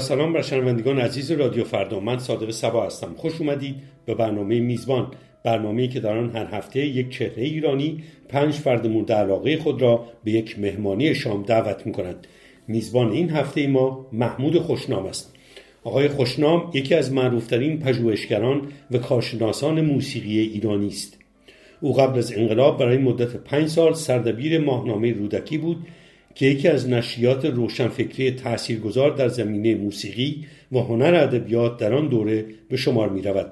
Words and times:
سلام 0.00 0.32
بر 0.32 0.42
شنوندگان 0.42 0.98
عزیز 0.98 1.30
رادیو 1.30 1.64
فردا. 1.64 2.00
من 2.00 2.18
صادق 2.18 2.50
سبا 2.50 2.86
هستم. 2.86 3.14
خوش 3.16 3.40
اومدید 3.40 3.74
به 4.06 4.14
برنامه 4.14 4.60
میزبان. 4.60 5.10
برنامه‌ای 5.44 5.88
که 5.88 6.00
در 6.00 6.16
آن 6.18 6.30
هر 6.30 6.46
هفته 6.46 6.86
یک 6.86 7.10
چهره 7.10 7.42
ایرانی 7.42 8.04
پنج 8.28 8.54
فرد 8.54 8.86
مورد 8.86 9.12
علاقه 9.12 9.56
خود 9.56 9.82
را 9.82 10.04
به 10.24 10.30
یک 10.30 10.58
مهمانی 10.58 11.14
شام 11.14 11.42
دعوت 11.42 11.86
می‌کند. 11.86 12.26
میزبان 12.68 13.12
این 13.12 13.30
هفته 13.30 13.66
ما 13.66 14.06
محمود 14.12 14.58
خوشنام 14.58 15.06
است. 15.06 15.36
آقای 15.84 16.08
خوشنام 16.08 16.70
یکی 16.74 16.94
از 16.94 17.12
معروفترین 17.12 17.78
پژوهشگران 17.78 18.62
و 18.90 18.98
کارشناسان 18.98 19.80
موسیقی 19.80 20.38
ایرانی 20.38 20.88
است. 20.88 21.18
او 21.80 21.92
قبل 21.94 22.18
از 22.18 22.32
انقلاب 22.36 22.78
برای 22.78 22.98
مدت 22.98 23.36
پنج 23.36 23.68
سال 23.68 23.94
سردبیر 23.94 24.58
ماهنامه 24.58 25.12
رودکی 25.12 25.58
بود 25.58 25.86
که 26.34 26.46
یکی 26.46 26.68
از 26.68 26.88
نشریات 26.88 27.44
روشنفکری 27.44 28.30
تاثیرگذار 28.30 29.10
در 29.10 29.28
زمینه 29.28 29.74
موسیقی 29.74 30.46
و 30.72 30.78
هنر 30.78 31.14
ادبیات 31.14 31.76
در 31.76 31.94
آن 31.94 32.08
دوره 32.08 32.44
به 32.68 32.76
شمار 32.76 33.08
می 33.08 33.22
رود. 33.22 33.50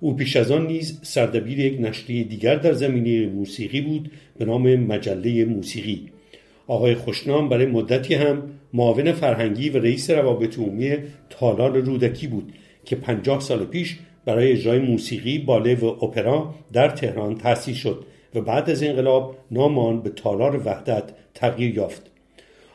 او 0.00 0.16
پیش 0.16 0.36
از 0.36 0.50
آن 0.50 0.66
نیز 0.66 1.00
سردبیر 1.02 1.58
یک 1.58 1.80
نشریه 1.80 2.24
دیگر 2.24 2.54
در 2.56 2.72
زمینه 2.72 3.26
موسیقی 3.26 3.80
بود 3.80 4.10
به 4.38 4.44
نام 4.44 4.76
مجله 4.76 5.44
موسیقی 5.44 6.08
آقای 6.66 6.94
خوشنام 6.94 7.48
برای 7.48 7.66
مدتی 7.66 8.14
هم 8.14 8.42
معاون 8.72 9.12
فرهنگی 9.12 9.70
و 9.70 9.78
رئیس 9.78 10.10
روابط 10.10 10.58
عمومی 10.58 10.96
تالار 11.30 11.78
رودکی 11.78 12.26
بود 12.26 12.52
که 12.84 12.96
پنجاه 12.96 13.40
سال 13.40 13.64
پیش 13.64 13.98
برای 14.24 14.52
اجرای 14.52 14.78
موسیقی 14.78 15.38
باله 15.38 15.74
و 15.74 15.86
اپرا 15.86 16.54
در 16.72 16.88
تهران 16.88 17.34
تأسیس 17.34 17.76
شد 17.76 18.04
و 18.34 18.40
بعد 18.40 18.70
از 18.70 18.82
انقلاب 18.82 19.36
نام 19.50 19.78
آن 19.78 20.00
به 20.00 20.10
تالار 20.10 20.56
وحدت 20.64 21.04
تغییر 21.34 21.74
یافت. 21.74 22.02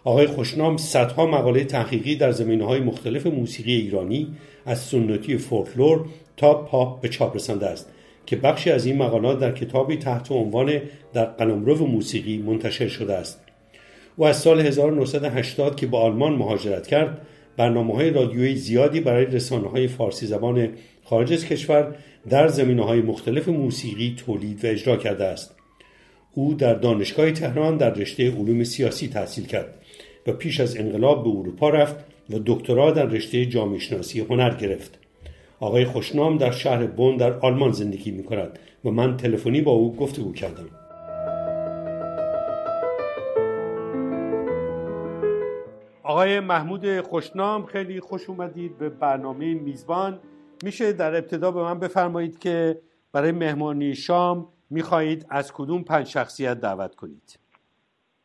آقای 0.04 0.28
خوشنام 0.28 0.78
صدها 0.78 1.26
مقاله 1.26 1.64
تحقیقی 1.64 2.16
در 2.16 2.32
زمینه 2.32 2.66
های 2.66 2.80
مختلف 2.80 3.28
موسیقی 3.28 3.74
ایرانی 3.74 4.28
از 4.66 4.80
سنتی 4.80 5.38
فولکلور 5.38 6.06
تا 6.38 6.54
پاپ 6.54 7.02
به 7.02 7.10
چاپ 7.10 7.36
رسانده 7.36 7.66
است 7.66 7.90
که 8.26 8.36
بخشی 8.36 8.72
از 8.72 8.86
این 8.86 8.98
مقالات 8.98 9.40
در 9.40 9.52
کتابی 9.52 9.98
تحت 9.98 10.32
عنوان 10.32 10.82
در 11.14 11.26
قلمرو 11.26 11.88
موسیقی 11.88 12.38
منتشر 12.38 12.88
شده 12.88 13.14
است. 13.14 13.42
او 14.16 14.26
از 14.26 14.38
سال 14.38 14.60
1980 14.60 15.76
که 15.76 15.88
به 15.88 15.98
آلمان 15.98 16.34
مهاجرت 16.34 16.88
کرد 16.88 17.22
برنامه 17.60 17.94
های 17.94 18.10
رادیویی 18.10 18.56
زیادی 18.56 19.00
برای 19.00 19.26
رسانه 19.26 19.70
های 19.70 19.88
فارسی 19.88 20.26
زبان 20.26 20.70
خارج 21.04 21.34
از 21.34 21.46
کشور 21.46 21.96
در 22.30 22.48
زمینه 22.48 22.86
های 22.86 23.02
مختلف 23.02 23.48
موسیقی 23.48 24.16
تولید 24.18 24.66
و 24.66 24.68
اجرا 24.68 24.98
کرده 24.98 25.26
است. 25.26 25.56
او 26.34 26.54
در 26.54 26.74
دانشگاه 26.74 27.32
تهران 27.32 27.78
در 27.78 27.94
رشته 27.94 28.32
علوم 28.32 28.64
سیاسی 28.64 29.08
تحصیل 29.08 29.46
کرد 29.46 29.74
و 30.28 30.32
پیش 30.32 30.60
از 30.60 30.78
انقلاب 30.78 31.24
به 31.24 31.30
اروپا 31.30 31.70
رفت 31.70 31.96
و 32.30 32.40
دکترا 32.46 32.92
در 32.92 33.06
رشته 33.06 33.46
جامعه 33.46 33.80
شناسی 33.80 34.20
هنر 34.20 34.56
گرفت. 34.56 35.00
آقای 35.60 35.86
خوشنام 35.86 36.38
در 36.38 36.52
شهر 36.52 36.86
بون 36.86 37.18
در 37.18 37.34
آلمان 37.34 37.72
زندگی 37.72 38.12
می 38.12 38.24
کند 38.24 38.60
و 38.86 38.90
من 38.90 39.18
تلفنی 39.18 39.62
با 39.62 39.72
او 39.72 39.96
گفتگو 39.96 40.34
کردم. 40.34 40.79
آقای 46.20 46.40
محمود 46.40 47.02
خوشنام 47.02 47.66
خیلی 47.66 48.00
خوش 48.00 48.30
اومدید 48.30 48.78
به 48.78 48.90
برنامه 48.90 49.54
میزبان. 49.54 50.20
میشه 50.64 50.94
در 50.94 51.16
ابتدا 51.16 51.52
به 51.52 51.62
من 51.62 51.80
بفرمایید 51.80 52.40
که 52.40 52.78
برای 53.14 53.32
مهمانی 53.32 53.96
شام 53.96 54.48
می‌خواهید 54.70 55.26
از 55.30 55.54
کدوم 55.54 55.84
پنج 55.84 56.08
شخصیت 56.08 56.60
دعوت 56.62 56.96
کنید. 56.96 57.40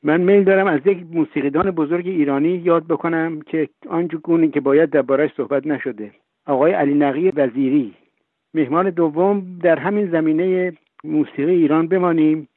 من 0.03 0.21
میل 0.21 0.45
دارم 0.45 0.67
از 0.67 0.81
یک 0.85 1.07
موسیقیدان 1.13 1.71
بزرگ 1.71 2.07
ایرانی 2.07 2.49
یاد 2.49 2.87
بکنم 2.87 3.41
که 3.41 3.69
آنجا 3.89 4.19
گونه 4.19 4.49
که 4.49 4.61
باید 4.61 4.91
دربارهش 4.91 5.31
صحبت 5.37 5.67
نشده. 5.67 6.13
آقای 6.47 6.73
علی 6.73 6.95
نقی 6.95 7.31
وزیری. 7.31 7.95
مهمان 8.55 8.91
دوم 8.91 9.59
در 9.63 9.79
همین 9.79 10.11
زمینه 10.11 10.73
موسیقی 11.05 11.55
ایران 11.55 11.89
بمانیم. 11.89 12.49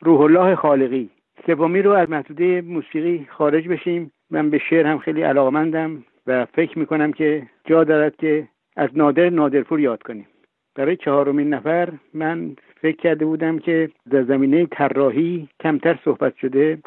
روح 0.00 0.20
الله 0.20 0.56
خالقی. 0.56 1.10
سومی 1.46 1.82
رو 1.82 1.90
از 1.90 2.10
محدوده 2.10 2.60
موسیقی 2.60 3.26
خارج 3.30 3.68
بشیم. 3.68 4.12
من 4.30 4.50
به 4.50 4.58
شعر 4.70 4.86
هم 4.86 4.98
خیلی 4.98 5.22
علاقمندم 5.22 6.04
و 6.26 6.46
فکر 6.54 6.78
می‌کنم 6.78 7.12
که 7.12 7.42
جا 7.64 7.84
دارد 7.84 8.16
که 8.16 8.48
از 8.76 8.90
نادر 8.94 9.30
نادرپور 9.30 9.80
یاد 9.80 10.02
کنیم. 10.02 10.26
برای 10.74 10.96
چهارمین 10.96 11.54
نفر 11.54 11.92
من 12.14 12.56
فکر 12.82 12.96
کرده 12.96 13.24
بودم 13.24 13.58
که 13.58 13.90
در 14.10 14.22
زمینه 14.22 14.66
طراحی 14.66 15.48
کمتر 15.60 15.98
صحبت 16.04 16.36
شده. 16.36 16.78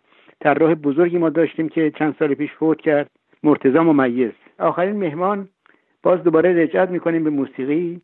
طراح 0.42 0.74
بزرگی 0.74 1.18
ما 1.18 1.30
داشتیم 1.30 1.70
که 1.70 1.92
چند 2.00 2.16
سال 2.20 2.34
پیش 2.34 2.52
فوت 2.52 2.82
کرد. 2.82 3.10
مرتضا 3.44 3.84
ممیز. 3.84 4.32
آخرین 4.60 4.96
مهمان. 4.96 5.48
باز 6.04 6.24
دوباره 6.24 6.64
رجعت 6.64 6.90
می‌کنیم 6.90 7.24
به 7.24 7.30
موسیقی 7.30 8.02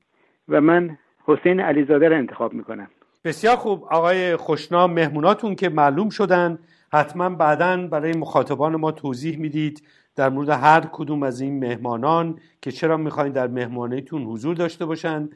و 0.50 0.62
من 0.62 0.98
حسین 1.26 1.60
علیزاده 1.60 2.10
را 2.10 2.18
انتخاب 2.18 2.54
می‌کنم. 2.54 2.88
بسیار 3.26 3.56
خوب. 3.56 3.84
آقای 3.92 4.36
خوشنام 4.36 4.94
مهموناتون 4.94 5.56
که 5.56 5.70
معلوم 5.70 6.10
شدن 6.10 6.58
حتما 6.94 7.30
بعدا 7.30 7.88
برای 7.88 8.14
مخاطبان 8.14 8.76
ما 8.76 8.92
توضیح 8.92 9.38
می‌دید 9.38 9.84
در 10.16 10.30
مورد 10.30 10.50
هر 10.50 10.82
کدوم 10.92 11.24
از 11.24 11.42
این 11.42 11.60
مهمانان 11.60 12.40
که 12.62 12.72
چرا 12.72 12.98
می‌خواین 12.98 13.34
در 13.34 13.48
مهمانیتون 13.48 14.24
حضور 14.24 14.56
داشته 14.56 14.86
باشند. 14.86 15.36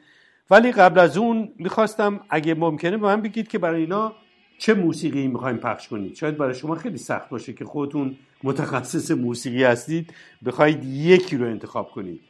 ولی 0.50 0.72
قبل 0.72 1.00
از 1.00 1.18
اون 1.18 1.48
می‌خواستم 1.58 2.20
اگه 2.30 2.54
ممکنه 2.54 2.96
به 2.96 3.06
من 3.06 3.20
بگید 3.20 3.48
که 3.48 3.58
برای 3.58 3.80
اینا 3.80 4.12
چه 4.58 4.74
موسیقی 4.74 5.28
می‌خوایم 5.28 5.56
پخش 5.56 5.88
کنید. 5.88 6.14
شاید 6.14 6.36
برای 6.36 6.54
شما 6.54 6.74
خیلی 6.74 6.96
سخت 6.96 7.28
باشه 7.28 7.52
که 7.52 7.64
خودتون 7.64 8.16
متخصص 8.44 9.10
موسیقی 9.10 9.64
هستید 9.64 10.14
بخواید 10.46 10.84
یکی 10.84 11.36
رو 11.36 11.46
انتخاب 11.46 11.90
کنید. 11.90 12.20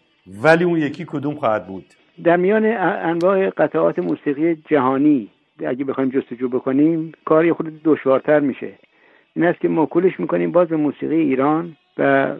ولی 0.43 0.65
اون 0.65 0.79
یکی 0.79 1.05
کدوم 1.09 1.35
خواهد 1.35 1.67
بود؟ 1.67 1.85
در 2.25 2.37
میان 2.37 2.65
انواع 3.11 3.51
قطعات 3.51 3.99
موسیقی 3.99 4.56
جهانی 4.71 5.29
اگه 5.67 5.85
بخوایم 5.85 6.11
جستجو 6.11 6.49
بکنیم 6.49 7.12
کاری 7.25 7.53
خود 7.53 7.83
دشوارتر 7.85 8.41
میشه. 8.41 8.75
این 9.37 9.45
است 9.45 9.61
که 9.61 9.69
موکولش 9.69 10.21
می‌کنیم 10.21 10.53
باز 10.53 10.69
به 10.69 10.77
موسیقی 10.77 11.17
ایران 11.17 11.77
و 11.99 12.33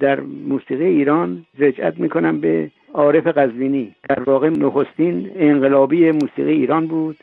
در 0.00 0.20
موسیقی 0.20 0.84
ایران 0.84 1.44
رجعت 1.58 2.00
می‌کنم 2.00 2.40
به 2.40 2.70
عارف 2.94 3.26
قزوینی 3.26 3.94
در 4.08 4.22
واقع 4.22 4.48
نخستین 4.48 5.30
انقلابی 5.36 6.10
موسیقی 6.10 6.52
ایران 6.52 6.86
بود 6.86 7.16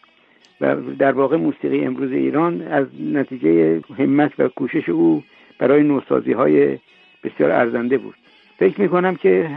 و 0.61 0.75
در 0.75 1.11
واقع 1.11 1.38
موسیقی 1.38 1.85
امروز 1.85 2.11
ایران 2.11 2.61
از 2.61 2.85
نتیجه 3.13 3.81
همت 3.97 4.39
و 4.39 4.47
کوشش 4.47 4.89
او 4.89 5.23
برای 5.59 5.83
نوسازی 5.83 6.31
های 6.31 6.77
بسیار 7.23 7.51
ارزنده 7.51 7.97
بود. 7.97 8.16
فکر 8.57 8.81
می‌کنم 8.81 9.16
که 9.16 9.50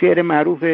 شعر 0.00 0.22
معروف 0.22 0.64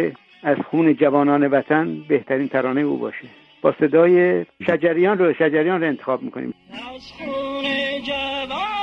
از 0.42 0.56
خون 0.56 0.94
جوانان 0.94 1.46
وطن 1.46 1.96
بهترین 2.08 2.48
ترانه 2.48 2.80
او 2.80 2.98
باشه. 2.98 3.43
با 3.64 3.74
صدای 3.80 4.46
شجریان 4.66 5.18
رو 5.18 5.32
شجریان 5.32 5.80
رو 5.80 5.86
انتخاب 5.86 6.22
می‌کنیم. 6.22 6.54
از 6.72 7.12
خون 7.12 7.64
جوان 8.02 8.73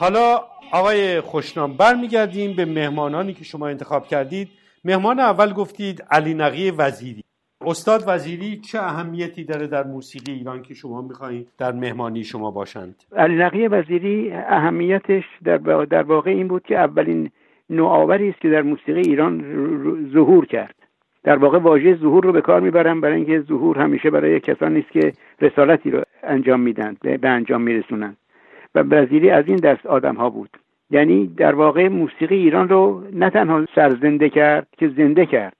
حالا 0.00 0.40
آقای 0.72 1.20
خوشنام 1.20 1.72
برمیگردیم 1.72 2.56
به 2.56 2.64
مهمانانی 2.64 3.32
که 3.32 3.44
شما 3.44 3.68
انتخاب 3.68 4.06
کردید. 4.06 4.48
مهمان 4.84 5.20
اول 5.20 5.52
گفتید 5.52 6.04
علی 6.10 6.34
نقی 6.34 6.70
وزیری. 6.70 7.24
استاد 7.66 8.04
وزیری 8.06 8.56
چه 8.56 8.78
اهمیتی 8.78 9.44
داره 9.44 9.66
در 9.66 9.82
موسیقی 9.82 10.32
ایران 10.32 10.62
که 10.62 10.74
شما 10.74 11.02
می‌خواهید 11.02 11.48
در 11.58 11.72
مهمانی 11.72 12.24
شما 12.24 12.50
باشند؟ 12.50 12.94
علی 13.16 13.68
وزیری 13.68 14.32
اهمیتش 14.32 15.24
در, 15.44 15.56
در 15.84 16.02
واقع 16.02 16.30
این 16.30 16.48
بود 16.48 16.62
که 16.62 16.78
اولین 16.78 17.30
نوآوری 17.70 18.28
است 18.28 18.40
که 18.40 18.48
در 18.48 18.62
موسیقی 18.62 19.00
ایران 19.00 19.40
ظهور 20.12 20.46
کرد. 20.46 20.74
در 21.24 21.36
واقع 21.36 21.58
واژه 21.58 21.96
ظهور 21.96 22.24
رو 22.24 22.32
به 22.32 22.40
کار 22.40 22.60
می‌برم 22.60 23.00
برای 23.00 23.16
اینکه 23.16 23.40
ظهور 23.40 23.78
همیشه 23.78 24.10
برای 24.10 24.40
کسانی 24.40 24.80
است 24.80 24.90
که 24.90 25.12
رسالتی 25.40 25.90
رو 25.90 26.02
انجام 26.22 26.60
میدن 26.60 26.96
به 27.02 27.28
انجام 27.28 27.62
میرسونن. 27.62 28.16
و 28.74 28.80
وزیری 28.80 29.30
از 29.30 29.44
این 29.48 29.56
دست 29.56 29.86
آدم 29.86 30.14
ها 30.14 30.30
بود. 30.30 30.50
یعنی 30.90 31.26
در 31.26 31.54
واقع 31.54 31.88
موسیقی 31.88 32.36
ایران 32.36 32.68
رو 32.68 33.04
نه 33.12 33.30
تنها 33.30 33.66
سرزنده 33.74 34.28
کرد 34.28 34.66
که 34.78 34.88
زنده 34.88 35.26
کرد 35.26 35.56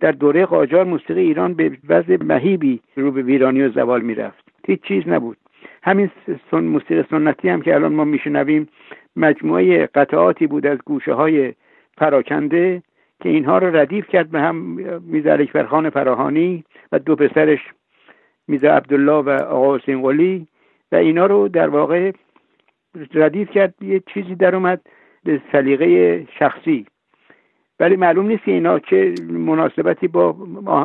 در 0.00 0.12
دوره 0.12 0.46
قاجار 0.46 0.84
موسیقی 0.84 1.20
ایران 1.20 1.54
به 1.54 1.78
وضع 1.88 2.16
مهیبی 2.24 2.80
رو 2.96 3.10
به 3.10 3.22
ویرانی 3.22 3.62
و 3.62 3.68
زوال 3.68 4.00
می‌رفت. 4.00 4.44
هیچ 4.66 4.82
چیز 4.82 5.08
نبود. 5.08 5.36
همین 5.82 6.10
سن 6.50 6.64
موسیقی 6.64 7.04
سنتی 7.10 7.48
هم 7.48 7.62
که 7.62 7.74
الان 7.74 7.92
ما 7.92 8.04
میشنویم 8.04 8.68
مجموعه 9.16 9.86
قطعاتی 9.86 10.46
بود 10.46 10.66
از 10.66 10.78
گوشه 10.84 11.12
های 11.12 11.54
پراکنده 11.96 12.82
که 13.20 13.28
اینها 13.28 13.58
رو 13.58 13.76
ردیف 13.76 14.08
کرد 14.08 14.30
به 14.30 14.40
هم 14.40 14.56
میزا 15.00 15.36
فرخان 15.52 15.90
فراهانی 15.90 16.64
و 16.92 16.98
دو 16.98 17.16
پسرش 17.16 17.60
میزا 18.48 18.68
عبدالله 18.68 19.12
و 19.12 19.30
آقا 19.30 19.76
حسین 19.76 20.46
و 20.92 20.96
اینا 20.96 21.26
رو 21.26 21.48
در 21.48 21.68
واقع 21.68 22.12
ردیف 23.14 23.50
کرد 23.50 23.74
یه 23.82 24.02
چیزی 24.14 24.34
در 24.34 24.56
اومد 24.56 24.80
به 25.24 25.40
سلیقه 25.52 26.26
شخصی. 26.38 26.86
ولی 27.80 27.96
معلوم 27.96 28.26
نیست 28.26 28.44
که 28.44 28.52
اینا 28.52 28.78
چه 28.78 29.14
مناسبتی 29.30 30.08
با 30.08 30.32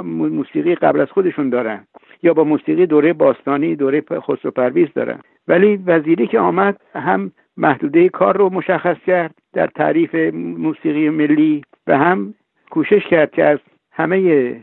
موسیقی 0.04 0.75
قبل 0.75 1.00
از 1.00 1.12
خودشون 1.12 1.50
دارن 1.50 1.88
یا 2.24 2.33
با 2.33 2.44
موسیقی 2.44 2.86
دوره 2.86 3.13
باستانی 3.13 3.75
دوره 3.75 4.04
خسرو 4.21 4.51
پرویز 4.51 4.88
دارن. 4.95 5.19
ولی 5.48 5.75
وزیری 5.86 6.27
که 6.27 6.39
آمد 6.39 6.81
هم 6.95 7.31
محدوده 7.57 8.10
کار 8.10 8.38
رو 8.38 8.50
مشخص 8.50 8.98
کرد 9.07 9.36
در 9.53 9.68
تعریف 9.68 10.15
موسیقی 10.33 11.10
ملی 11.10 11.62
و 11.88 11.98
هم 11.98 12.33
کوشش 12.69 13.06
کرد 13.07 13.31
که 13.31 13.44
از 13.44 13.60
همه 13.92 14.56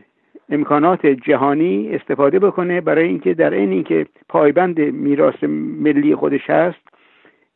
امکانات 0.49 1.07
جهانی 1.07 1.89
استفاده 1.95 2.39
بکنه. 2.39 2.81
برای 2.81 3.09
اینکه 3.09 3.35
در 3.35 3.51
این 3.51 3.73
اینکه 3.73 4.07
پایبند 4.29 4.81
میراث 4.81 5.45
ملی 5.81 6.15
خودش 6.15 6.51
هست 6.51 6.94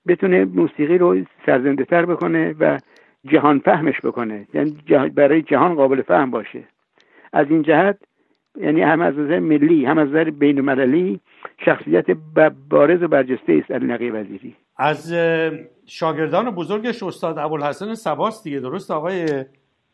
بتونه 0.09 0.45
موسیقی 0.45 0.99
رو 0.99 1.17
سرزنده 1.47 1.85
تر 1.85 2.07
بکنه 2.07 2.55
و 2.61 2.79
جهان 3.25 3.59
فهمش 3.59 4.01
بکنه. 4.05 4.47
یعنی 4.55 4.77
برای 5.15 5.43
جهان 5.43 5.75
قابل 5.75 6.03
فهم 6.03 6.31
باشه. 6.31 6.65
از 7.33 7.47
این 7.51 7.63
جهت 7.63 7.99
یعنی 8.61 8.83
هم 8.83 9.01
از 9.01 9.19
نظر 9.19 9.39
ملی 9.39 9.85
هم 9.85 9.99
از 9.99 10.09
نظر 10.09 10.31
بین 10.31 10.59
المللی 10.59 11.21
شخصیت 11.65 12.07
بارز 12.71 13.03
و 13.03 13.09
برجسته 13.09 13.53
است 13.53 13.71
علی 13.71 14.11
وزیری. 14.11 14.55
از 14.77 15.15
شاگردان 15.87 16.51
بزرگش 16.51 17.03
استاد 17.03 17.39
ابوالحسن 17.39 17.95
سباست 17.95 18.45
دیگه. 18.45 18.61
درست 18.61 18.91
آقای 18.91 19.27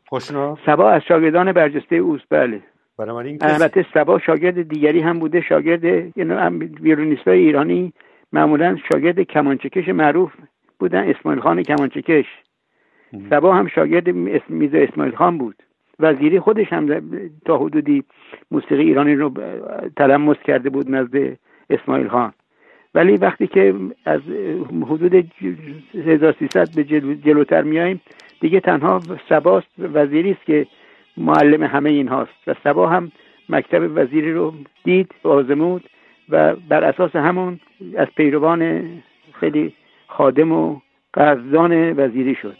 خوشنا 0.06 0.58
سبا 0.66 0.90
از 0.90 1.02
شاگردان 1.08 1.52
برجسته 1.52 1.96
اوست. 1.96 2.24
بله. 2.30 2.60
البته 2.98 3.86
سبا 3.94 4.18
شاگرد 4.18 4.68
دیگری 4.68 5.00
هم 5.00 5.18
بوده. 5.18 5.40
شاگرد 5.40 5.84
یعنی 5.84 6.34
ویرونیستای 6.80 7.38
ایرانی 7.38 7.92
معمولا 8.34 8.76
شاگرد 8.92 9.20
کمانچکش 9.20 9.88
معروف 9.88 10.32
بودن 10.78 11.08
اسماعیل 11.10 11.40
خان 11.40 11.62
کمانچکش. 11.62 12.26
سبا 13.30 13.54
هم 13.54 13.66
شاگرد 13.66 14.08
میزا 14.48 14.78
اسماعیل 14.78 15.14
خان 15.14 15.38
بود. 15.38 15.56
وزیری 15.98 16.40
خودش 16.40 16.72
هم 16.72 17.02
تا 17.44 17.58
حدودی 17.58 18.04
موسیقی 18.50 18.82
ایرانی 18.82 19.14
رو 19.14 19.32
تلمس 19.96 20.36
کرده 20.44 20.70
بود 20.70 20.90
نزد 20.90 21.36
اسماعیل 21.70 22.08
خان. 22.08 22.32
ولی 22.94 23.16
وقتی 23.16 23.46
که 23.46 23.74
از 24.04 24.20
حدود 24.82 25.14
1300 25.94 26.68
به 26.76 26.84
جلوتر 27.24 27.62
میاییم 27.62 28.00
دیگه 28.40 28.60
تنها 28.60 29.00
سباست 29.28 29.68
وزیری 29.78 30.30
است 30.30 30.44
که 30.44 30.66
معلم 31.16 31.62
همه 31.62 31.90
این 31.90 32.08
هاست 32.08 32.48
و 32.48 32.54
سبا 32.64 32.88
هم 32.88 33.12
مکتب 33.48 33.90
وزیری 33.94 34.32
رو 34.32 34.54
دید 34.84 35.14
آزمود. 35.22 35.84
و 36.28 36.56
بر 36.56 36.84
اساس 36.84 37.16
همون 37.16 37.60
از 37.96 38.08
پیروان 38.16 38.84
خیلی 39.40 39.74
خادم 40.06 40.52
و 40.52 40.80
قدردان 41.14 42.00
وزیری 42.00 42.34
شد. 42.42 42.56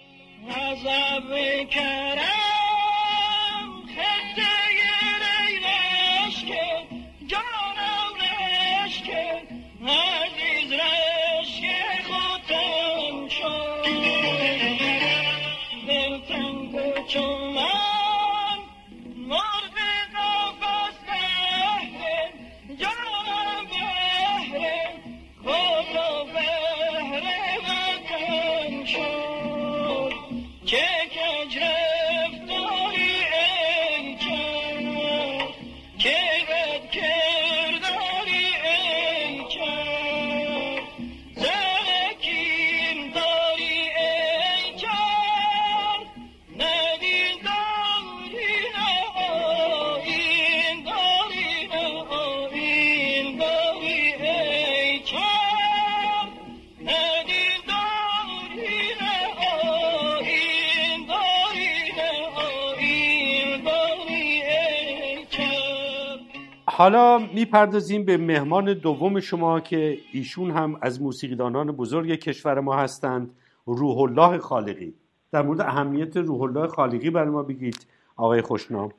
حالا 66.84 67.18
می‌پردازیم 67.34 68.04
به 68.04 68.16
مهمان 68.16 68.72
دوم 68.72 69.20
شما 69.20 69.60
که 69.60 69.98
ایشون 70.12 70.50
هم 70.50 70.76
از 70.82 71.02
موسیقیدانان 71.02 71.72
بزرگ 71.72 72.14
کشور 72.14 72.60
ما 72.60 72.76
هستند 72.76 73.30
روح 73.66 73.98
الله 73.98 74.38
خالقی. 74.38 74.94
در 75.32 75.42
مورد 75.42 75.60
اهمیت 75.60 76.16
روح 76.16 76.42
الله 76.42 76.66
خالقی 76.66 77.10
برای 77.10 77.30
ما 77.30 77.42
بگید 77.42 77.86
آقای 78.16 78.40
خوشنام. 78.40 78.90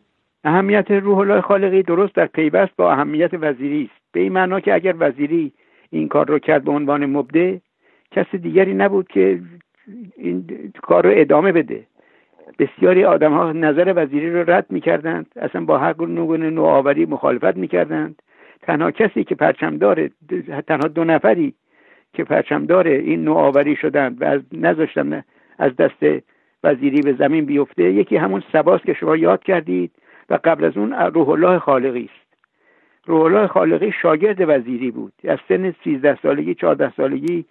اهمیت 0.43 0.91
روح 0.91 1.17
الله 1.17 1.41
خالقی 1.41 1.83
درست 1.83 2.15
در 2.15 2.25
پیوست 2.25 2.75
با 2.77 2.91
اهمیت 2.91 3.31
وزیری 3.33 3.83
است. 3.83 4.01
به 4.11 4.19
این 4.19 4.31
معنا 4.31 4.59
که 4.59 4.73
اگر 4.73 4.95
وزیری 4.99 5.53
این 5.89 6.07
کار 6.07 6.27
رو 6.27 6.39
کرد 6.39 6.63
به 6.63 6.71
عنوان 6.71 7.05
مبده 7.05 7.61
کسی 8.11 8.37
دیگری 8.37 8.73
نبود 8.73 9.07
که 9.07 9.41
این 10.17 10.45
کار 10.83 11.03
رو 11.07 11.11
ادامه 11.13 11.51
بده. 11.51 11.87
بسیاری 12.59 13.03
آدم 13.03 13.33
ها 13.33 13.51
نظر 13.51 13.93
وزیری 13.95 14.31
رو 14.31 14.51
رد 14.51 14.65
می‌کردند. 14.69 15.25
اصلا 15.35 15.65
با 15.65 15.77
هر 15.77 15.93
گونه 15.93 16.49
نوآوری 16.49 17.05
مخالفت 17.05 17.57
می‌کردند. 17.57 18.21
تنها 18.61 18.91
کسی 18.91 19.23
که 19.23 19.35
پرچمدار 19.35 20.09
تنها 20.67 20.87
دو 20.87 21.03
نفری 21.03 21.53
که 22.13 22.23
پرچمدار 22.23 22.87
این 22.87 23.23
نوآوری 23.23 23.75
شدند 23.75 24.21
و 24.21 24.25
از 24.25 24.41
نذاشتن 24.53 25.23
از 25.59 25.75
دست 25.75 26.23
وزیری 26.63 27.01
به 27.01 27.13
زمین 27.13 27.45
بیفته 27.45 27.83
یکی 27.83 28.17
همون 28.17 28.43
سباس 28.53 28.81
که 28.81 28.93
شما 28.93 29.17
یاد 29.17 29.43
کردید 29.43 29.91
و 30.29 30.39
قبل 30.43 30.65
از 30.65 30.77
اون 30.77 30.93
روح 30.93 31.29
الله 31.29 31.59
خالقی 31.59 32.09
است. 32.13 32.25
روح 33.05 33.21
الله 33.21 33.47
خالقی 33.47 33.91
شاگرد 33.91 34.37
وزیری 34.39 34.91
بود. 34.91 35.13
از 35.27 35.39
سن 35.47 35.73
13 35.83 36.17
سالگی 36.21 36.55
14 36.55 36.93
سالگی 36.97 37.45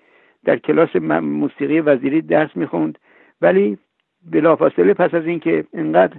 در 0.44 0.56
کلاس 0.56 0.96
موسیقی 0.96 1.80
وزیری 1.80 2.22
درس 2.22 2.56
می‌خوند. 2.56 2.98
ولی 3.42 3.78
بلافاصله 4.30 4.94
پس 4.94 5.14
از 5.14 5.26
اینکه 5.26 5.64
انقدر 5.72 6.16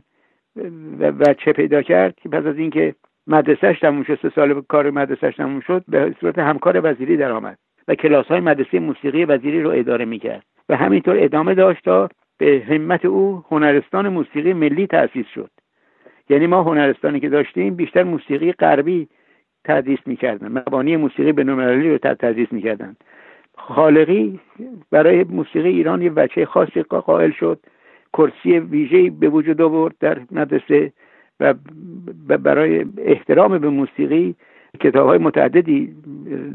بچه 1.00 1.54
پیدا 1.54 1.82
کرد 1.82 2.16
که 2.16 2.30
پس 2.30 2.46
از 2.46 2.58
اینکه 2.58 2.96
مدرسهش 3.28 3.80
تموم 3.80 4.04
شد 4.04 4.20
سه 4.22 4.30
سال 4.30 4.62
کار 4.62 4.90
مدرسهش 4.92 5.36
تموم 5.36 5.60
شد 5.60 5.84
به 5.88 6.16
صورت 6.20 6.40
همکار 6.40 6.82
وزیری 6.84 7.18
درآمد 7.18 7.58
و 7.88 7.96
کلاس 7.96 8.26
های 8.26 8.40
مدرسه 8.40 8.80
موسیقی 8.80 9.26
وزیری 9.26 9.62
رو 9.62 9.70
اداره 9.70 10.06
می‌کرد 10.06 10.44
و 10.70 10.76
همینطور 10.76 11.16
ادامه 11.20 11.56
داشت 11.56 11.86
تا 11.86 12.10
به 12.38 12.64
همت 12.70 13.06
او 13.06 13.44
هنرستان 13.52 14.10
موسیقی 14.10 14.54
ملی 14.54 14.88
تأسیس 14.88 15.26
شد. 15.28 15.50
یعنی 16.30 16.48
ما 16.48 16.64
هنرستانی 16.64 17.20
که 17.20 17.30
داشتیم 17.30 17.76
بیشتر 17.76 18.04
موسیقی 18.04 18.52
غربی 18.52 19.08
تدریس 19.64 20.00
می‌کردن 20.06 20.48
مبانی 20.48 20.98
موسیقی 20.98 21.32
بینالمللی 21.32 21.90
رو 21.90 21.98
تدریس 21.98 22.48
می‌کردن. 22.52 22.96
خالقی 23.58 24.40
برای 24.92 25.24
موسیقی 25.24 25.70
ایران 25.70 26.02
یه 26.02 26.10
بچه 26.10 26.46
خاصی 26.46 26.84
قائل 26.84 27.32
شد. 27.32 27.60
کرسی 28.18 28.60
ویژه‌ای 28.60 29.10
به 29.10 29.30
وجود 29.30 29.62
آورد 29.62 29.96
در 30.00 30.20
مدرسه 30.32 30.94
و 31.40 31.54
برای 32.38 32.86
احترام 32.98 33.58
به 33.60 33.70
موسیقی 33.70 34.36
کتاب 34.80 35.08
های 35.08 35.18
متعددی 35.18 35.96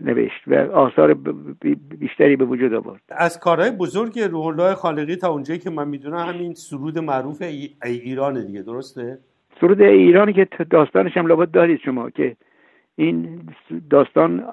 نوشت 0.04 0.42
و 0.46 0.54
آثار 0.54 1.14
بیشتری 1.98 2.36
به 2.36 2.44
وجود 2.44 2.74
آورد. 2.74 3.00
از 3.08 3.40
کارهای 3.40 3.70
بزرگ 3.70 4.20
روح 4.20 4.46
الله 4.46 4.74
خالقی 4.74 5.16
تا 5.16 5.28
اونجایی 5.28 5.58
که 5.58 5.70
من 5.70 5.88
می‌دونم 5.88 6.16
همین 6.16 6.54
سرود 6.54 6.98
معروف 6.98 7.42
ای, 7.42 7.68
ایران 7.84 8.46
دیگه 8.46 8.62
درسته؟ 8.62 9.18
سرود 9.60 9.80
ای 9.82 9.88
ایرانی 9.88 10.32
که 10.32 10.48
داستانش 10.70 11.16
هم 11.16 11.26
لابد 11.26 11.50
دارید 11.50 11.80
شما 11.84 12.10
که 12.10 12.36
این 12.96 13.40
داستان 13.90 14.44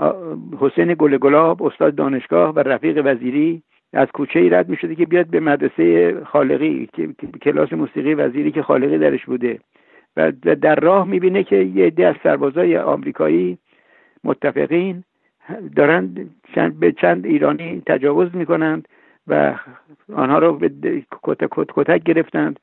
حسین 0.60 0.96
گل 1.00 1.18
گلاب 1.18 1.64
استاد 1.64 1.96
دانشگاه 1.96 2.54
و 2.54 2.60
رفیق 2.60 3.02
وزیری 3.06 3.64
از 3.94 4.08
کوچه 4.08 4.40
ای 4.40 4.50
رد 4.50 4.70
می 4.70 4.78
که 4.78 5.06
بیاد 5.06 5.28
به 5.28 5.40
مدرسه 5.40 6.18
خالقی 6.26 6.90
که 6.94 7.10
کلاس 7.42 7.74
موسیقی 7.74 8.14
وزیری 8.14 8.52
که 8.52 8.62
خالقی 8.62 8.98
درش 8.98 9.26
بوده. 9.26 9.60
و 10.18 10.32
در 10.32 10.76
راه 10.76 11.08
می‌بینه 11.08 11.44
که 11.44 11.56
یه 11.56 11.86
عده 11.86 12.08
از 12.08 12.16
سربازای 12.24 12.78
آمریکایی 12.78 13.58
متفقین 14.24 15.04
دارن 15.76 16.30
چند 16.56 16.80
به 16.80 16.92
چند 16.92 17.26
ایرانی 17.26 17.82
تجاوز 17.86 18.36
می‌کنند 18.36 18.88
و 19.28 19.56
آنها 20.14 20.40
رو 20.40 20.54
به 20.54 20.72
کتک, 21.24 21.50
کتک 21.70 22.04
گرفتند. 22.04 22.60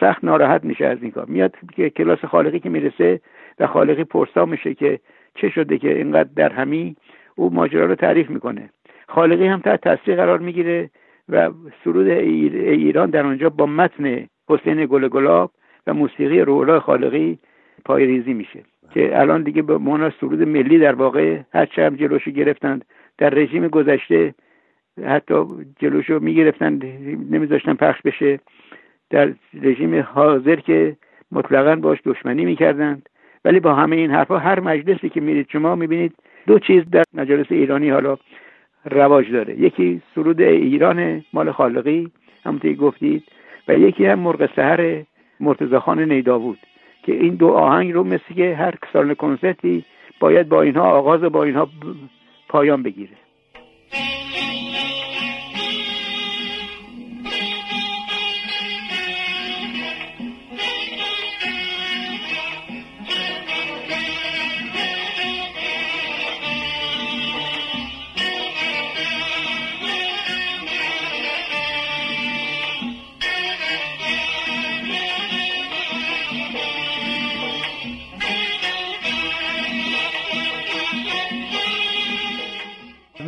سخت 0.00 0.24
ناراحت 0.24 0.64
میشه 0.64 0.86
از 0.86 1.02
این 1.02 1.10
کار. 1.10 1.26
میاد 1.26 1.54
که 1.76 1.90
کلاس 1.90 2.24
خالقی 2.24 2.60
که 2.60 2.68
می‌رسه 2.68 3.20
و 3.58 3.66
خالقی 3.66 4.04
پرسا 4.04 4.44
میشه 4.44 4.74
که 4.74 5.00
چه 5.34 5.48
شده 5.48 5.78
که 5.78 5.96
اینقدر 5.96 6.30
در 6.36 6.52
همی 6.52 6.96
او 7.36 7.50
ماجرا 7.54 7.86
رو 7.86 7.94
تعریف 7.94 8.30
می‌کنه. 8.30 8.70
خالقی 9.10 9.46
هم 9.46 9.60
تحت 9.60 9.80
تاثیر 9.80 10.16
قرار 10.16 10.38
می‌گیره 10.38 10.90
و 11.28 11.50
سرود 11.84 12.08
ایران 12.08 13.10
در 13.10 13.26
آنجا 13.26 13.50
با 13.50 13.66
متن 13.66 14.26
حسین 14.48 14.86
گل 14.86 15.08
گلاب 15.08 15.50
و 15.86 15.94
موسیقی 15.94 16.40
رولا 16.40 16.80
خالقی 16.80 17.38
پای 17.84 18.06
ریزی 18.06 18.34
میشه 18.34 18.60
که 18.90 19.20
الان 19.20 19.42
دیگه 19.42 19.62
به 19.62 19.78
مانا 19.78 20.10
سرود 20.20 20.42
ملی 20.42 20.78
در 20.78 20.94
واقع 20.94 21.40
هر 21.54 21.68
هم 21.76 21.96
جلوشو 21.96 22.30
گرفتند 22.30 22.84
در 23.18 23.30
رژیم 23.30 23.68
گذشته 23.68 24.34
حتی 25.06 25.44
جلوشو 25.78 26.18
می‌گرفتند 26.18 26.84
نمیذاشتن 27.30 27.74
پخش 27.74 28.02
بشه 28.02 28.40
در 29.10 29.32
رژیم 29.62 30.00
حاضر 30.00 30.56
که 30.56 30.96
مطلقا 31.32 31.76
باش 31.76 31.98
دشمنی 32.04 32.44
می‌کردند. 32.44 33.08
ولی 33.44 33.60
با 33.60 33.74
همه 33.74 33.96
این 33.96 34.10
حرفها 34.10 34.38
هر 34.38 34.60
مجلسی 34.60 35.08
که 35.08 35.20
میرید 35.20 35.46
شما 35.52 35.74
می‌بینید 35.74 36.14
دو 36.46 36.58
چیز 36.58 36.82
در 36.92 37.04
مجالس 37.14 37.46
ایرانی 37.50 37.90
حالا 37.90 38.16
رواج 38.84 39.32
داره. 39.32 39.60
یکی 39.60 40.02
سرود 40.14 40.40
ایران 40.40 41.24
مال 41.32 41.52
خالقی 41.52 42.10
همونطوری 42.44 42.74
گفتید 42.74 43.24
و 43.68 43.78
یکی 43.78 44.06
هم 44.06 44.18
مرغ 44.18 44.50
سهر 44.56 45.02
مرتضاخان 45.40 46.12
نیداوود 46.12 46.58
که 47.02 47.12
این 47.12 47.34
دو 47.34 47.48
آهنگ 47.48 47.92
رو 47.92 48.04
مثل 48.04 48.34
که 48.36 48.54
هر 48.54 48.74
سال 48.92 49.14
کنسرتی 49.14 49.84
باید 50.20 50.48
با 50.48 50.62
اینها 50.62 50.90
آغاز 50.90 51.20
با 51.20 51.44
اینها 51.44 51.68
پایان 52.48 52.82
بگیره. 52.82 53.16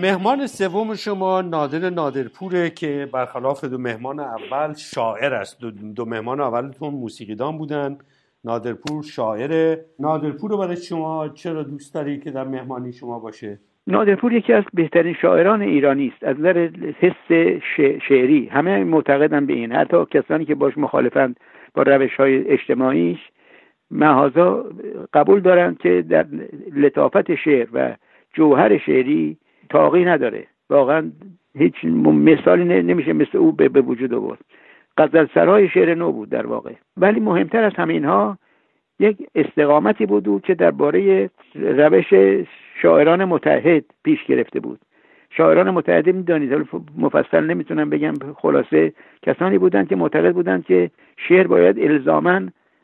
مهمان 0.02 0.46
سوم 0.46 0.94
شما 0.94 1.42
نادر 1.42 1.90
نادرپوره 1.90 2.70
که 2.70 3.08
برخلاف 3.12 3.64
دو 3.64 3.78
مهمان 3.78 4.20
اول 4.20 4.74
شاعر 4.74 5.34
است. 5.34 5.60
دو, 5.60 5.70
دو 5.70 6.04
مهمان 6.04 6.40
اولتون 6.40 6.94
موسیقیدان 6.94 7.58
بودن. 7.58 7.98
نادرپور 8.44 9.02
شاعره 9.02 9.84
نادرپور 9.98 10.50
رو 10.50 10.58
برای 10.58 10.76
شما 10.76 11.28
چرا 11.28 11.62
دوست 11.62 11.94
داری 11.94 12.20
که 12.20 12.30
در 12.30 12.44
مهمانی 12.44 12.92
شما 12.92 13.18
باشه؟ 13.18 13.58
نادرپور 13.86 14.32
یکی 14.32 14.52
از 14.52 14.64
بهترین 14.74 15.14
شاعران 15.22 15.62
ایرانی 15.62 16.12
است. 16.14 16.24
از 16.24 16.36
نظر 16.38 16.70
حس 17.00 17.32
شعری 18.08 18.46
همه 18.46 18.84
معتقدن 18.84 19.46
به 19.46 19.52
این. 19.52 19.72
حتی 19.72 20.04
کسانی 20.10 20.44
که 20.44 20.54
باش 20.54 20.78
مخالفند 20.78 21.40
با 21.74 21.82
روش 21.82 22.16
های 22.16 22.48
اجتماعیش. 22.48 23.18
محازا 23.90 24.64
قبول 25.14 25.40
دارند 25.40 25.78
که 25.78 26.04
در 26.08 26.26
لطافت 26.72 27.34
شعر 27.34 27.68
و 27.72 27.96
جوهر 28.34 28.78
شعری 28.78 29.38
تاقی 29.72 30.04
نداره. 30.04 30.46
واقعا 30.70 31.10
هیچ 31.58 31.84
مثالی 31.84 32.64
نمیشه 32.82 33.12
مثل 33.12 33.38
او 33.38 33.52
به 33.52 33.80
وجود 33.80 34.14
آورد. 34.14 34.38
غزل 34.98 35.26
سرای 35.34 35.68
شعر 35.68 35.94
نو 35.94 36.12
بود 36.12 36.30
در 36.30 36.46
واقع. 36.46 36.72
ولی 36.96 37.20
مهمتر 37.20 37.64
از 37.64 37.72
همه 37.76 37.94
اینها 37.94 38.38
یک 39.00 39.16
استقامتی 39.34 40.06
بود 40.06 40.28
او 40.28 40.40
که 40.40 40.54
درباره 40.54 41.30
روش 41.54 42.14
شاعران 42.82 43.24
متحد 43.24 43.84
پیش 44.04 44.24
گرفته 44.24 44.60
بود. 44.60 44.78
شاعران 45.30 45.70
متحد 45.70 46.06
می‌دانید 46.06 46.66
مفصل 46.98 47.44
نمی‌تونم 47.44 47.90
بگم 47.90 48.14
خلاصه 48.36 48.92
کسانی 49.22 49.58
بودند 49.58 49.88
که 49.88 49.96
معتقد 49.96 50.34
بودند 50.34 50.64
که 50.64 50.90
شعر 51.16 51.46
باید 51.46 51.78
الزاما 51.78 52.40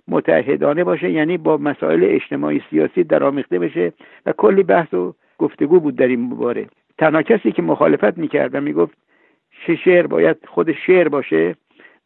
متحدانه 0.08 0.84
باشه 0.84 1.10
یعنی 1.10 1.38
با 1.38 1.56
مسائل 1.56 2.04
اجتماعی 2.04 2.62
سیاسی 2.70 3.04
درآمیخته 3.04 3.58
بشه 3.58 3.92
و 4.26 4.32
کلی 4.32 4.62
بحث 4.62 4.94
و 4.94 5.14
گفتگو 5.38 5.80
بود 5.80 5.96
در 5.96 6.06
این 6.06 6.20
مباره 6.20 6.66
تنها 6.98 7.22
کسی 7.22 7.52
که 7.52 7.62
مخالفت 7.62 8.18
می‌کرد 8.18 8.54
و 8.54 8.60
می‌گفت 8.60 8.98
چه 9.66 9.76
شعر 9.76 10.06
باید 10.06 10.36
خود 10.46 10.72
شعر 10.72 11.08
باشه 11.08 11.54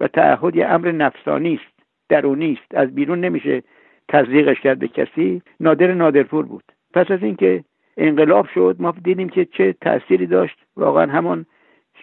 و 0.01 0.09
تعهد 0.09 0.57
یه 0.57 0.67
امر 0.67 0.93
نفسانی 0.93 1.55
است 1.55 1.85
درونی 2.09 2.59
است 2.63 2.75
از 2.75 2.95
بیرون 2.95 3.21
نمیشه 3.21 3.63
تزریقش 4.09 4.61
کرد 4.61 4.79
به 4.79 4.89
کسی 4.89 5.43
نادر 5.61 5.95
نادرپور 5.95 6.47
بود. 6.47 6.65
پس 6.95 7.11
از 7.11 7.23
اینکه 7.23 7.65
انقلاب 7.97 8.47
شد 8.55 8.77
ما 8.79 8.95
دیدیم 9.05 9.29
که 9.29 9.45
چه 9.45 9.75
تأثیری 9.81 10.27
داشت. 10.27 10.59
واقعا 10.77 11.13
همان 11.13 11.47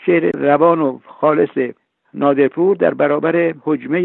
شعر 0.05 0.31
روان 0.38 0.81
و 0.81 1.00
خالص 1.05 1.74
نادرپور 2.13 2.75
در 2.75 2.93
برابر 2.93 3.53
حجمه 3.63 4.01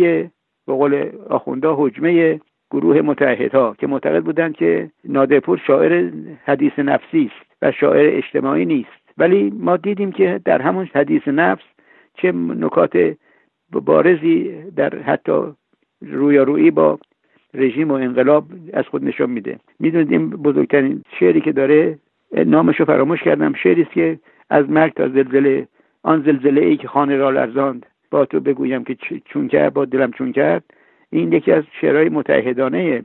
به 0.67 0.73
قول 0.73 1.11
آخونده 1.31 1.69
حجمه 1.71 2.41
گروه 2.75 3.01
متحدها 3.01 3.77
که 3.79 3.87
معتقد 3.87 4.23
بودند 4.25 4.57
که 4.57 4.91
نادرپور 5.05 5.59
شاعر 5.67 6.11
حدیث 6.45 6.79
نفسی 6.79 7.31
است 7.33 7.47
و 7.63 7.73
شاعر 7.73 8.17
اجتماعی 8.17 8.65
نیست. 8.65 9.05
ولی 9.19 9.53
ما 9.59 9.77
دیدیم 9.77 10.13
که 10.13 10.41
در 10.45 10.63
همون 10.63 10.89
حدیث 10.95 11.29
نفس 11.29 11.65
چه 12.15 12.33
نکات 12.33 13.15
بارزی 13.73 14.55
در 14.77 14.99
حتی 14.99 15.43
رویارویی 16.03 16.71
با 16.71 16.99
رژیم 17.55 17.91
و 17.91 17.95
انقلاب 17.95 18.45
از 18.73 18.85
خود 18.85 19.05
نشان 19.05 19.31
میده. 19.31 19.59
می‌دونید 19.81 20.13
این 20.13 20.31
بزرگترین 20.31 21.03
شعری 21.21 21.41
که 21.41 21.53
داره 21.53 21.99
نامش 22.47 22.77
رو 22.81 22.85
فراموش 22.85 23.23
کردم. 23.23 23.55
شعری 23.55 23.83
است 23.83 23.93
که 23.93 24.19
از 24.51 24.71
مرگ 24.71 24.93
تا 24.93 25.09
زلزله 25.09 25.69
آن 26.03 26.23
زلزله 26.23 26.61
ای 26.61 26.77
که 26.77 26.89
خانه 26.89 27.17
را 27.17 27.31
لرزاند. 27.31 27.87
با 28.11 28.25
تو 28.25 28.41
بگویم 28.41 28.85
که 28.85 28.97
چون 29.25 29.49
کرد 29.49 29.75
با 29.75 29.85
دلم 29.85 30.11
چون 30.11 30.33
کرد. 30.33 30.65
این 31.15 31.33
یکی 31.33 31.53
از 31.53 31.65
شعرهای 31.81 32.09
متحدانه 32.09 33.05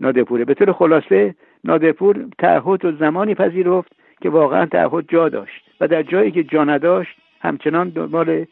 نادرپوره. 0.00 0.44
به 0.44 0.54
طور 0.54 0.72
خلاصه 0.72 1.34
نادرپور 1.64 2.26
تعهد 2.38 2.84
و 2.84 2.92
زمانی 2.92 3.34
پذیرفت 3.34 3.92
که 4.22 4.30
واقعا 4.30 4.66
تعهد 4.66 5.04
جا 5.08 5.28
داشت 5.28 5.64
و 5.80 5.88
در 5.88 6.02
جایی 6.02 6.30
که 6.30 6.42
جا 6.44 6.64
نداشت 6.64 7.16
همچنان 7.40 7.88
دنبال 7.88 8.44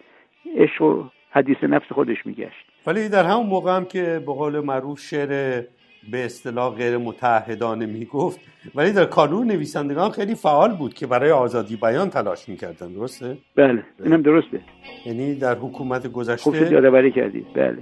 عشق 0.57 0.83
و 0.83 1.05
حدیث 1.31 1.57
نفس 1.63 1.93
خودش 1.93 2.27
میگشت. 2.27 2.67
ولی 2.87 3.09
در 3.09 3.25
همون 3.25 3.47
موقع 3.47 3.77
هم 3.77 3.85
که 3.85 4.03
به 4.27 4.33
قول 4.33 4.61
معروف 4.61 5.01
شعر 5.01 5.29
به 6.13 6.25
اصطلاح 6.25 6.75
غیر 6.75 6.97
متحدانه 6.99 7.87
می‌گفت 7.87 8.41
ولی 8.75 8.93
در 8.93 9.05
کانون 9.05 9.47
نویسندگان 9.47 10.11
خیلی 10.11 10.35
فعال 10.35 10.77
بود 10.79 10.95
که 10.95 11.07
برای 11.07 11.31
آزادی 11.31 11.77
بیان 11.77 12.11
تلاش 12.11 12.49
می‌کردن. 12.49 12.93
درسته؟ 12.93 13.37
بله 13.57 13.83
اینم 14.05 14.23
درسته. 14.23 14.61
یعنی 15.07 15.35
در 15.35 15.55
حکومت 15.55 16.13
گذشته 16.13 16.51
خوب 16.51 16.73
یادآوری 16.73 17.11
کردید 17.11 17.47
بله. 17.55 17.79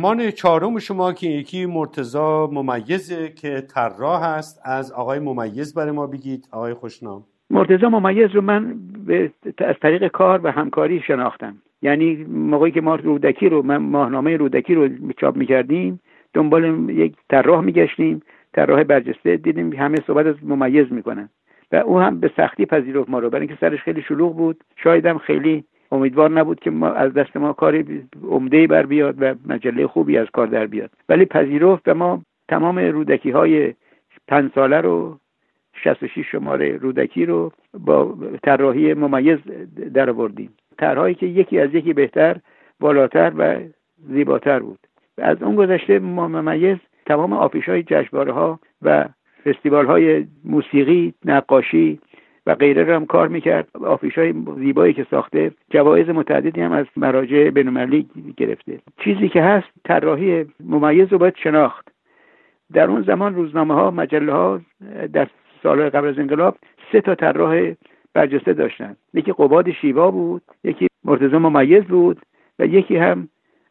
مهمان 0.00 0.30
چهارم 0.30 0.78
شما 0.78 1.12
که 1.12 1.26
یکی 1.26 1.66
مرتزا 1.66 2.46
ممیزه 2.52 3.28
که 3.28 3.60
طراح 3.74 4.24
هست 4.24 4.60
از 4.64 4.92
آقای 4.92 5.18
ممیز 5.18 5.74
برای 5.74 5.90
ما 5.90 6.06
بگید. 6.06 6.48
آقای 6.52 6.74
خوشنام. 6.74 7.24
مرتزا 7.50 7.88
ممیز 7.88 8.30
رو 8.30 8.40
من 8.40 8.74
به 9.06 9.30
از 9.58 9.74
طریق 9.82 10.08
کار 10.08 10.40
و 10.44 10.50
همکاری 10.50 11.00
شناختم. 11.00 11.56
یعنی 11.82 12.16
موقعی 12.24 12.70
که 12.72 12.80
ما 12.80 12.94
رودکی 12.94 13.48
رو 13.48 13.62
من 13.62 13.76
ماهنامه 13.76 14.36
رودکی 14.36 14.74
رو 14.74 14.88
چاپ 15.20 15.36
می‌کردیم 15.36 16.00
دنبال 16.34 16.90
یک 16.90 17.14
طراح 17.30 17.60
میگشتیم 17.60 18.22
طراح 18.52 18.82
برجسته 18.84 19.36
دیدیم 19.36 19.72
همه 19.72 19.96
صحبت 20.06 20.26
از 20.26 20.34
ممیز 20.42 20.92
می‌کنن. 20.92 21.28
و 21.72 21.76
او 21.76 22.00
هم 22.00 22.20
به 22.20 22.30
سختی 22.36 22.66
پذیرفت 22.66 23.10
ما 23.10 23.18
رو 23.18 23.30
برای 23.30 23.46
اینکه 23.46 23.60
سرش 23.60 23.80
خیلی 23.80 24.02
شلوغ 24.02 24.36
بود. 24.36 24.64
شاید 24.76 25.06
هم 25.06 25.18
خیلی 25.18 25.64
امیدوار 25.92 26.30
نبود 26.30 26.60
که 26.60 26.70
ما 26.70 26.88
از 26.88 27.14
دست 27.14 27.36
ما 27.36 27.52
کاری 27.52 28.08
عمده 28.28 28.66
بر 28.66 28.86
بیاد 28.86 29.22
و 29.22 29.34
مجله 29.46 29.86
خوبی 29.86 30.18
از 30.18 30.26
کار 30.32 30.46
در 30.46 30.66
بیاد. 30.66 30.90
ولی 31.08 31.24
پذیرفت 31.24 31.88
و 31.88 31.94
ما 31.94 32.22
تمام 32.48 32.78
رودکی 32.78 33.30
های 33.30 33.74
پنج 34.28 34.50
ساله 34.54 34.80
رو 34.80 35.18
66 35.74 36.26
شماره 36.32 36.76
رودکی 36.76 37.26
رو 37.26 37.52
با 37.78 38.14
طراحی 38.42 38.94
ممیز 38.94 39.38
در 39.94 40.10
آوردیم. 40.10 40.50
طرحهایی 40.78 41.14
که 41.14 41.26
یکی 41.26 41.58
از 41.58 41.74
یکی 41.74 41.92
بهتر 41.92 42.36
بالاتر 42.80 43.32
و 43.38 43.60
زیباتر 44.08 44.58
بود. 44.58 44.78
از 45.18 45.42
اون 45.42 45.56
گذشته 45.56 45.98
ما 45.98 46.28
ممیز 46.28 46.78
تمام 47.06 47.32
آفیش 47.32 47.68
های 47.68 47.82
جشنواره 47.82 48.32
ها 48.32 48.60
و 48.82 49.04
فستیوال 49.44 49.86
های 49.86 50.26
موسیقی 50.44 51.14
نقاشی 51.24 52.00
و 52.46 52.54
غیره 52.54 52.84
رو 52.84 52.94
هم 52.94 53.06
کار 53.06 53.28
می‌کرد. 53.28 53.68
آفیش 53.84 54.18
های 54.18 54.34
زیبایی 54.58 54.92
که 54.94 55.06
ساخته 55.10 55.52
جوایز 55.70 56.08
متعددی 56.08 56.60
هم 56.60 56.72
از 56.72 56.86
مراجع 56.96 57.50
بینالمللی 57.50 58.06
گرفته. 58.36 58.78
چیزی 59.04 59.28
که 59.28 59.42
هست 59.42 59.68
طراحی 59.84 60.44
ممیز 60.64 61.12
رو 61.12 61.18
باید 61.18 61.36
شناخت. 61.36 61.88
در 62.72 62.86
اون 62.90 63.02
زمان 63.02 63.34
روزنامه 63.34 63.74
ها 63.74 63.90
مجله 63.90 64.32
ها 64.32 64.60
در 65.12 65.28
سالهای 65.62 65.90
قبل 65.90 66.08
از 66.08 66.18
انقلاب 66.18 66.56
سه 66.92 67.00
تا 67.00 67.14
طراح 67.14 67.72
برجسته 68.14 68.52
داشتن. 68.52 68.96
یکی 69.14 69.32
قباد 69.32 69.70
شیوا 69.70 70.10
بود 70.10 70.42
یکی 70.64 70.86
مرتضی 71.04 71.36
ممیز 71.36 71.84
بود 71.84 72.20
و 72.58 72.66
یکی 72.66 72.96
هم 72.96 73.28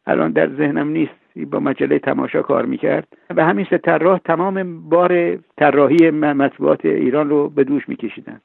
الان 0.07 0.31
در 0.31 0.49
ذهنم 0.49 0.87
نیست 0.87 1.45
با 1.51 1.59
مجله 1.59 1.99
تماشا 1.99 2.41
کار 2.41 2.65
می‌کرد. 2.65 3.07
و 3.29 3.45
همین 3.45 3.67
سه 3.69 3.77
طراح 3.77 4.19
تمام 4.25 4.89
بار 4.89 5.35
طراحی 5.35 6.11
مطبوعات 6.11 6.85
ایران 6.85 7.29
رو 7.29 7.49
به 7.49 7.63
دوش 7.63 7.89
میکشیدند. 7.89 8.41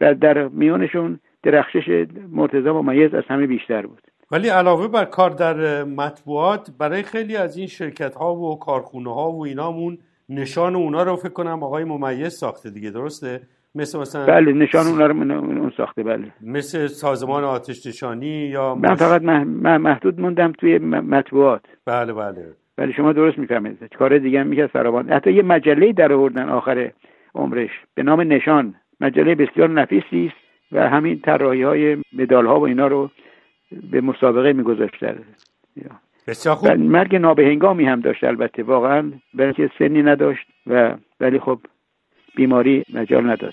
و 0.00 0.14
در 0.14 0.48
میانشون 0.48 1.20
درخشش 1.42 2.06
مرتضی 2.30 2.70
ممیز 2.70 3.14
از 3.14 3.24
همه 3.28 3.46
بیشتر 3.46 3.86
بود. 3.86 4.02
ولی 4.30 4.48
علاوه 4.48 4.88
بر 4.88 5.04
کار 5.04 5.30
در 5.30 5.84
مطبوعات 5.84 6.70
برای 6.78 7.02
خیلی 7.02 7.36
از 7.36 7.56
این 7.56 7.66
شرکت 7.66 8.14
ها 8.14 8.34
و 8.34 8.58
کارخونه 8.58 9.14
ها 9.14 9.30
و 9.32 9.46
اینامون 9.46 9.98
نشان 10.28 10.76
اونا 10.76 11.02
رو 11.02 11.16
فکر 11.16 11.32
کنم 11.32 11.62
آقای 11.62 11.84
ممیز 11.84 12.32
ساخته 12.32 12.70
دیگه 12.70 12.90
درسته؟ 12.90 13.40
مثل 13.74 13.98
مثلا 13.98 14.26
بله 14.26 14.52
نشان 14.52 14.86
اونا 14.86 15.06
رو 15.06 15.32
اون 15.32 15.72
ساخته 15.76 16.02
بله. 16.02 16.32
مثل 16.42 16.86
سازمان 16.86 17.44
آتش 17.44 17.86
نشانی 17.86 18.26
یا 18.26 18.74
من 18.74 18.94
فقط 18.94 19.22
محدود 19.22 20.20
موندم 20.20 20.52
توی 20.52 20.78
مطبوعات. 20.78 21.62
بله 21.86 22.12
بله. 22.12 22.52
ولی 22.78 22.92
شما 22.92 23.12
درست 23.12 23.38
می‌فهمید. 23.38 23.94
کار 23.98 24.18
دیگه 24.18 24.40
هم 24.40 24.46
می‌کرد 24.46 24.66
فراوان. 24.66 25.12
حتی 25.12 25.32
یه 25.32 25.42
مجله 25.42 25.92
در 25.92 26.12
آوردن 26.12 26.48
آخر 26.48 26.92
عمرش 27.34 27.70
به 27.94 28.02
نام 28.02 28.20
نشان. 28.20 28.74
مجله 29.00 29.34
بسیار 29.34 29.70
نفیسی 29.70 30.26
است 30.26 30.46
و 30.72 30.88
همین 30.88 31.20
طراحی 31.20 31.62
های 31.62 31.96
مدال 32.12 32.46
ها 32.46 32.60
و 32.60 32.66
اینا 32.66 32.86
رو 32.86 33.10
به 33.90 34.00
مسابقه 34.00 34.52
میگذاشته 34.52 35.16
بسیار 36.26 36.54
خوب. 36.54 36.70
مرگ 36.70 37.16
نابهنگامی 37.16 37.84
هم 37.84 38.00
داشت 38.00 38.24
البته 38.24 38.62
واقعا 38.62 39.12
بلکه 39.34 39.70
سنی 39.78 40.02
نداشت 40.02 40.46
و 40.66 40.96
ولی 41.20 41.38
خب 41.38 41.58
بیماری 42.36 42.84
مجال 42.94 43.30
نداد 43.30 43.52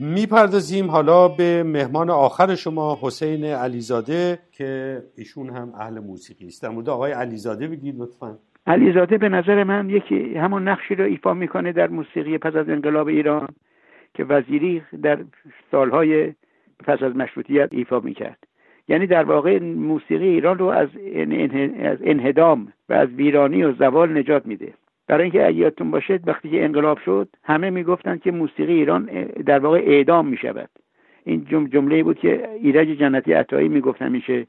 می‌پردازیم 0.00 0.90
حالا 0.90 1.28
به 1.28 1.62
مهمان 1.62 2.10
آخر 2.10 2.54
شما 2.54 2.98
حسین 3.02 3.44
علیزاده 3.44 4.38
که 4.52 5.02
ایشون 5.16 5.50
هم 5.50 5.72
اهل 5.80 5.98
موسیقی 5.98 6.46
است. 6.46 6.62
در 6.62 6.68
مورد 6.68 6.88
آقای 6.88 7.12
علیزاده 7.12 7.68
بگید 7.68 7.98
لطفا. 7.98 8.38
علیزاده 8.66 9.18
به 9.18 9.28
نظر 9.28 9.64
من 9.64 9.90
یکی 9.90 10.34
همون 10.34 10.68
نقشی 10.68 10.94
رو 10.94 11.04
ایفا 11.04 11.34
می‌کنه 11.34 11.72
در 11.72 11.86
موسیقی 11.86 12.38
پس 12.38 12.56
از 12.56 12.68
انقلاب 12.68 13.08
ایران 13.08 13.48
که 14.14 14.24
وزیری 14.24 14.82
در 15.02 15.18
سالهای 15.70 16.32
پس 16.84 17.02
از 17.02 17.16
مشروطیت 17.16 17.68
ایفا 17.72 18.00
می‌کرد. 18.00 18.38
یعنی 18.88 19.06
در 19.06 19.24
واقع 19.24 19.58
موسیقی 19.62 20.28
ایران 20.28 20.58
رو 20.58 20.66
از 20.66 20.88
انهدام 22.04 22.72
و 22.88 22.92
از 22.92 23.08
ویرانی 23.08 23.62
و 23.62 23.72
زوال 23.72 24.18
نجات 24.18 24.46
میده. 24.46 24.74
برای 25.06 25.22
اینکه 25.22 25.50
یادتون 25.50 25.90
باشه 25.90 26.20
وقتی 26.26 26.50
که 26.50 26.64
انقلاب 26.64 26.98
شد 26.98 27.28
همه 27.42 27.70
می‌گفتند 27.70 28.22
که 28.22 28.30
موسیقی 28.32 28.72
ایران 28.72 29.04
در 29.46 29.58
واقع 29.58 29.82
اعدام 29.86 30.26
می‌شود. 30.26 30.70
این 31.24 31.68
جمله 31.72 32.02
بود 32.02 32.18
که 32.18 32.48
ایرج 32.60 32.88
جنتی 32.88 33.32
عطایی 33.32 33.68
می‌گفتن 33.68 34.12
میشه 34.12 34.46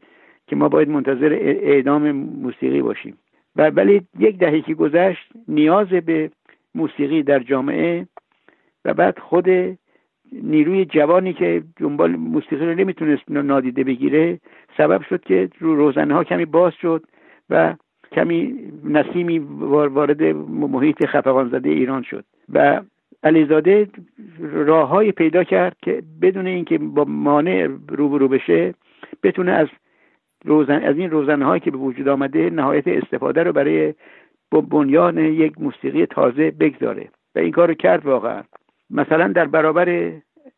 که 0.48 0.56
ما 0.56 0.70
باید 0.70 0.89
منتظر 0.89 1.38
اعدام 1.41 2.12
موسیقی 2.12 2.82
باشیم. 2.82 3.18
و 3.56 3.70
ولی 3.70 4.02
یک 4.20 4.38
دهه 4.38 4.62
که 4.62 4.74
گذشت 4.74 5.30
نیاز 5.48 5.88
به 5.88 6.32
موسیقی 6.76 7.24
در 7.24 7.39
جامعه 7.39 8.08
و 8.86 8.94
بعد 8.94 9.20
خود 9.20 9.48
نیروی 10.32 10.86
جوانی 10.86 11.34
که 11.34 11.63
دنبال 11.78 12.15
موسیقی 12.15 12.65
رو 12.65 12.76
نمی‌تونست 12.76 13.32
نادیده 13.32 13.84
بگیره 13.84 14.39
سبب 14.78 15.02
شد 15.02 15.24
که 15.24 15.50
رو 15.60 15.76
روزنه 15.76 16.13
ها 16.13 16.24
کمی 16.24 16.46
باز 16.46 16.74
شد 16.74 17.04
و 17.50 17.76
کمی 18.12 18.56
نسیمی 18.84 19.39
وارد 19.39 20.24
محیط 20.50 21.06
خفقان 21.06 21.50
زده 21.50 21.70
ایران 21.70 22.04
شد 22.04 22.26
و 22.54 22.82
علیزاده 23.24 23.88
راههایی 24.39 25.12
پیدا 25.12 25.44
کرد 25.44 25.78
که 25.82 26.04
بدون 26.22 26.48
اینکه 26.48 26.78
با 26.78 27.06
مانع 27.08 27.68
روبرو 27.89 28.28
بشه 28.28 28.74
بتونه 29.24 29.52
از 29.52 29.68
روزن 30.46 30.84
از 30.84 30.98
این 30.98 31.10
روزنه 31.10 31.46
هایی 31.46 31.60
که 31.60 31.72
به 31.72 31.78
وجود 31.78 32.08
آمده 32.08 32.50
نهایت 32.50 32.88
استفاده 32.88 33.44
رو 33.44 33.54
برای 33.54 33.94
بنیان 34.52 35.18
یک 35.18 35.62
موسیقی 35.62 36.06
تازه 36.06 36.52
بگذاره. 36.52 37.10
و 37.36 37.39
این 37.39 37.52
کار 37.52 37.74
کرد 37.74 38.06
واقعا. 38.06 38.44
مثلا 38.89 39.28
در 39.28 39.46
برابر 39.46 40.12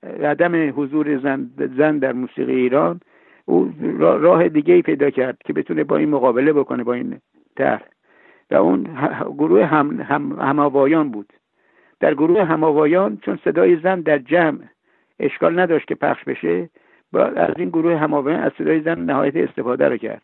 عدم 0.03 0.73
حضور 0.75 1.17
زن, 1.17 1.49
زن 1.77 1.97
در 1.97 2.13
موسیقی 2.13 2.55
ایران 2.55 2.99
او 3.45 3.73
راه 3.99 4.49
دیگه 4.49 4.73
ای 4.73 4.81
پیدا 4.81 5.09
کرد 5.09 5.37
که 5.45 5.53
بتونه 5.53 5.83
با 5.83 5.97
این 5.97 6.09
مقابله 6.09 6.53
بکنه 6.53 6.83
با 6.83 6.93
این 6.93 7.17
طرح 7.57 7.81
و 8.51 8.55
اون 8.55 8.83
گروه 9.37 9.65
هم, 9.65 10.01
هم 10.01 10.31
هماوایان 10.41 11.11
بود. 11.11 11.33
در 11.99 12.13
گروه 12.13 12.43
هماوایان 12.43 13.17
چون 13.21 13.39
صدای 13.43 13.75
زن 13.75 14.01
در 14.01 14.17
جمع 14.17 14.59
اشکال 15.19 15.59
نداشت 15.59 15.87
که 15.87 15.95
پخش 15.95 16.23
بشه 16.23 16.69
با 17.11 17.23
از 17.23 17.53
این 17.57 17.69
گروه 17.69 17.95
هماوایان 17.95 18.39
از 18.39 18.51
صدای 18.57 18.81
زن 18.81 18.99
نهایت 18.99 19.35
استفاده 19.35 19.89
رو 19.89 19.97
کرد. 19.97 20.21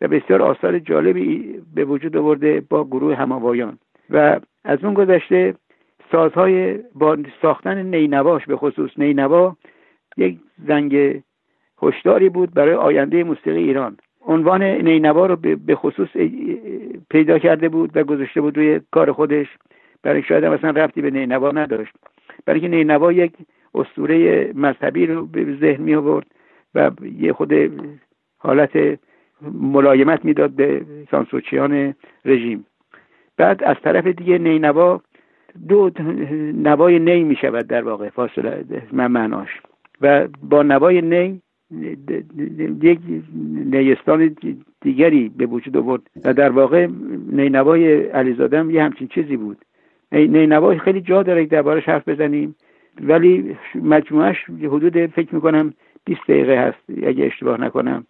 و 0.00 0.08
بسیار 0.08 0.42
آثار 0.42 0.78
جالبی 0.78 1.60
به 1.74 1.84
وجود 1.84 2.16
آورده 2.16 2.60
با 2.70 2.84
گروه 2.84 3.14
هماوایان. 3.14 3.78
و 4.10 4.40
از 4.64 4.84
اون 4.84 4.94
گذشته 4.94 5.54
سازهای 6.12 6.78
با 6.94 7.18
ساختن 7.42 7.82
نینواش 7.82 8.46
به 8.46 8.56
خصوص 8.56 8.90
نینوا 8.96 9.56
یک 10.16 10.38
زنگ 10.66 11.22
هشداری 11.82 12.28
بود 12.28 12.54
برای 12.54 12.74
آینده 12.74 13.24
موسیقی 13.24 13.58
ایران. 13.58 13.96
عنوان 14.26 14.62
نینوا 14.62 15.26
رو 15.26 15.36
به 15.66 15.74
خصوص 15.74 16.08
پیدا 17.10 17.38
کرده 17.38 17.68
بود 17.68 17.96
و 17.96 18.04
گذاشته 18.04 18.40
بود 18.40 18.56
روی 18.56 18.80
کار 18.90 19.12
خودش. 19.12 19.46
برای 20.02 20.22
شاید 20.22 20.44
هم 20.44 20.52
اصلا 20.52 20.70
ربطی 20.70 21.02
به 21.02 21.10
نینوا 21.10 21.50
نداشت. 21.50 21.94
برای 22.46 22.60
که 22.60 22.68
نینوا 22.68 23.12
یک 23.12 23.32
اسطوره 23.74 24.52
مذهبی 24.54 25.06
رو 25.06 25.26
به 25.26 25.56
ذهن 25.60 25.82
می 25.82 25.94
آورد 25.94 26.26
و 26.74 26.90
یه 27.18 27.32
خود 27.32 27.52
حالت 28.38 28.98
ملایمت 29.52 30.24
می‌داد 30.24 30.50
به 30.50 30.82
سانسوچیان 31.10 31.94
رژیم. 32.24 32.66
بعد 33.36 33.64
از 33.64 33.76
طرف 33.82 34.06
دیگه 34.06 34.38
نینوا 34.38 35.00
دو 35.68 35.90
نوای 36.54 36.98
نی 36.98 37.24
می 37.24 37.36
شود 37.36 37.66
در 37.66 37.82
واقع 37.82 38.08
فاصله 38.08 38.64
معناش. 38.92 39.48
و 40.00 40.28
با 40.42 40.62
نوای 40.62 41.02
نی 41.02 41.42
یک 42.82 42.98
نیستان 43.72 44.36
دیگری 44.80 45.28
به 45.28 45.46
وجود 45.46 45.76
آورد. 45.76 46.02
و 46.24 46.34
در 46.34 46.50
واقع 46.50 46.86
نینوای 47.32 48.02
علیزاده 48.02 48.58
هم 48.58 48.70
یه 48.70 48.82
همچین 48.82 49.08
چیزی 49.08 49.36
بود. 49.36 49.64
نینوای 50.12 50.78
خیلی 50.78 51.00
جا 51.00 51.22
داره 51.22 51.46
دربارش 51.46 51.84
حرف 51.84 52.08
بزنیم. 52.08 52.54
ولی 53.00 53.56
مجموعش 53.74 54.36
حدود 54.62 55.06
فکر 55.06 55.34
می‌کنم 55.34 55.74
20 56.04 56.20
دقیقه 56.28 56.58
هست 56.58 57.06
اگه 57.06 57.24
اشتباه 57.24 57.60
نکنم. 57.60 58.06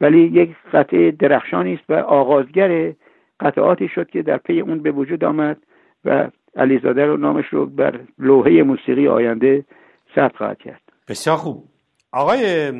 ولی 0.00 0.20
یک 0.20 0.50
قطعه 0.72 1.10
درخشانی 1.10 1.74
است 1.74 1.84
و 1.88 1.94
آغازگر 1.94 2.92
قطعاتی 3.40 3.88
شد 3.88 4.10
که 4.10 4.22
در 4.22 4.36
پی 4.36 4.60
اون 4.60 4.78
به 4.78 4.90
وجود 4.90 5.24
آمد 5.24 5.56
و 6.04 6.30
علیزاده 6.56 7.06
رو 7.06 7.16
نامش 7.16 7.44
رو 7.46 7.66
بر 7.66 8.00
لوحه 8.18 8.62
موسیقی 8.62 9.08
آینده 9.08 9.64
ثبت 10.14 10.36
خواهد 10.36 10.58
کرد. 10.58 10.80
بسیار 11.08 11.36
خوب. 11.36 11.64
آقای 12.12 12.72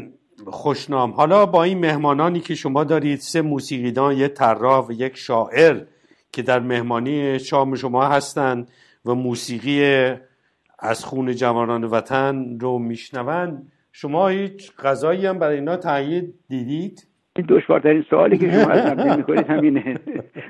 خوشنام 0.46 1.10
حالا 1.10 1.46
با 1.46 1.64
این 1.64 1.78
مهمانانی 1.78 2.40
که 2.40 2.54
شما 2.54 2.84
دارید 2.84 3.18
سه 3.18 3.42
موسیقیدان 3.42 4.16
یک 4.16 4.32
طراح 4.32 4.86
و 4.86 4.92
یک 4.92 5.16
شاعر 5.16 5.80
که 6.32 6.42
در 6.42 6.60
مهمانی 6.60 7.38
شام 7.38 7.74
شما 7.74 8.04
هستند 8.04 8.70
و 9.04 9.14
موسیقی 9.14 10.10
از 10.78 11.04
خون 11.04 11.34
جوانان 11.34 11.84
وطن 11.84 12.58
رو 12.60 12.78
میشنوند 12.78 13.72
شما 13.92 14.28
هیچ 14.28 14.72
غذایی 14.76 15.26
هم 15.26 15.38
برای 15.38 15.56
اینا 15.56 15.76
تهیه 15.76 16.28
دیدید؟ 16.48 17.06
این 17.36 17.46
دشوارترین 17.48 18.04
سوالی 18.10 18.38
که 18.38 18.50
شما 18.50 18.70
از 18.70 18.86
من 18.86 19.16
می‌کنید 19.16 19.46
همینه. 19.46 20.00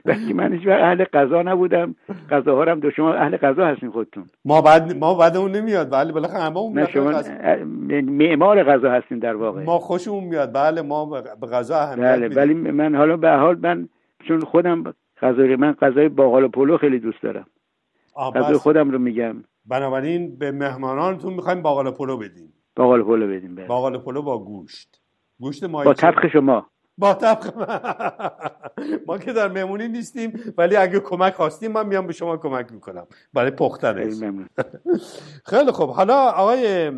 وقتی 0.04 0.32
من 0.32 0.52
هیچ 0.52 0.68
اهل 0.68 1.04
غذا 1.04 1.42
نبودم. 1.42 1.94
غذاها 2.30 2.72
هم 2.72 2.80
دو 2.80 2.90
شما 2.90 3.12
اهل 3.14 3.36
غذا 3.36 3.66
هستین 3.66 3.90
خودتون. 3.90 4.24
ما 4.44 4.60
بعد 4.60 4.96
ما 4.96 5.14
بعدمون 5.14 5.50
نمیاد. 5.50 5.90
بله 5.90 6.12
بالاخره 6.12 6.40
همه 6.40 6.58
اون 6.58 6.86
شما 6.86 7.22
معمار 7.90 8.62
غذا 8.62 8.90
هستین 8.90 9.18
در 9.18 9.36
واقع. 9.36 9.64
ما 9.64 9.78
خوشمون 9.78 10.24
میاد. 10.24 10.52
بله 10.52 10.82
ما 10.82 11.06
به 11.40 11.46
غذا 11.46 11.76
اهمیت 11.76 12.18
بله 12.18 12.28
ولی 12.28 12.54
من 12.54 12.94
حالا 12.94 13.16
به 13.16 13.30
حال 13.30 13.58
من 13.62 13.88
چون 14.28 14.40
خودم 14.40 14.94
غذای 15.22 15.56
من 15.56 15.72
غذای 15.72 16.08
باقالا 16.08 16.48
پلو 16.48 16.76
خیلی 16.76 16.98
دوست 16.98 17.22
دارم. 17.22 17.46
غذای 18.16 18.56
خودم 18.56 18.90
رو 18.90 18.98
میگم. 18.98 19.36
بنابراین 19.66 20.38
به 20.38 20.52
مهمانانتون 20.52 21.34
می‌خوایم 21.34 21.62
باقالا 21.62 21.90
پلو 21.90 22.16
بدیم. 22.16 22.52
باقالا 22.76 23.02
پلو 23.02 23.28
بدیم 23.28 23.54
بله. 23.54 23.66
باقالا 23.66 23.98
پلو 23.98 24.22
با 24.22 24.38
گوشت. 24.38 25.00
گوشت 25.40 25.64
با 25.64 25.94
طبخ 25.94 26.26
شما. 26.32 26.66
با 27.00 27.14
طبخ 27.14 27.50
ما 29.06 29.18
که 29.18 29.32
در 29.32 29.48
مهمونی 29.48 29.88
نیستیم 29.88 30.54
ولی 30.58 30.76
اگه 30.76 31.00
کمک 31.00 31.34
خواستیم 31.34 31.72
من 31.72 31.86
میام 31.86 32.06
به 32.06 32.12
شما 32.12 32.36
کمک 32.36 32.72
می‌کنم. 32.72 33.06
برای 33.32 33.50
پختنش 33.50 34.14
خیلی 35.50 35.70
خوب. 35.72 35.90
حالا 35.90 36.30
آقای 36.30 36.92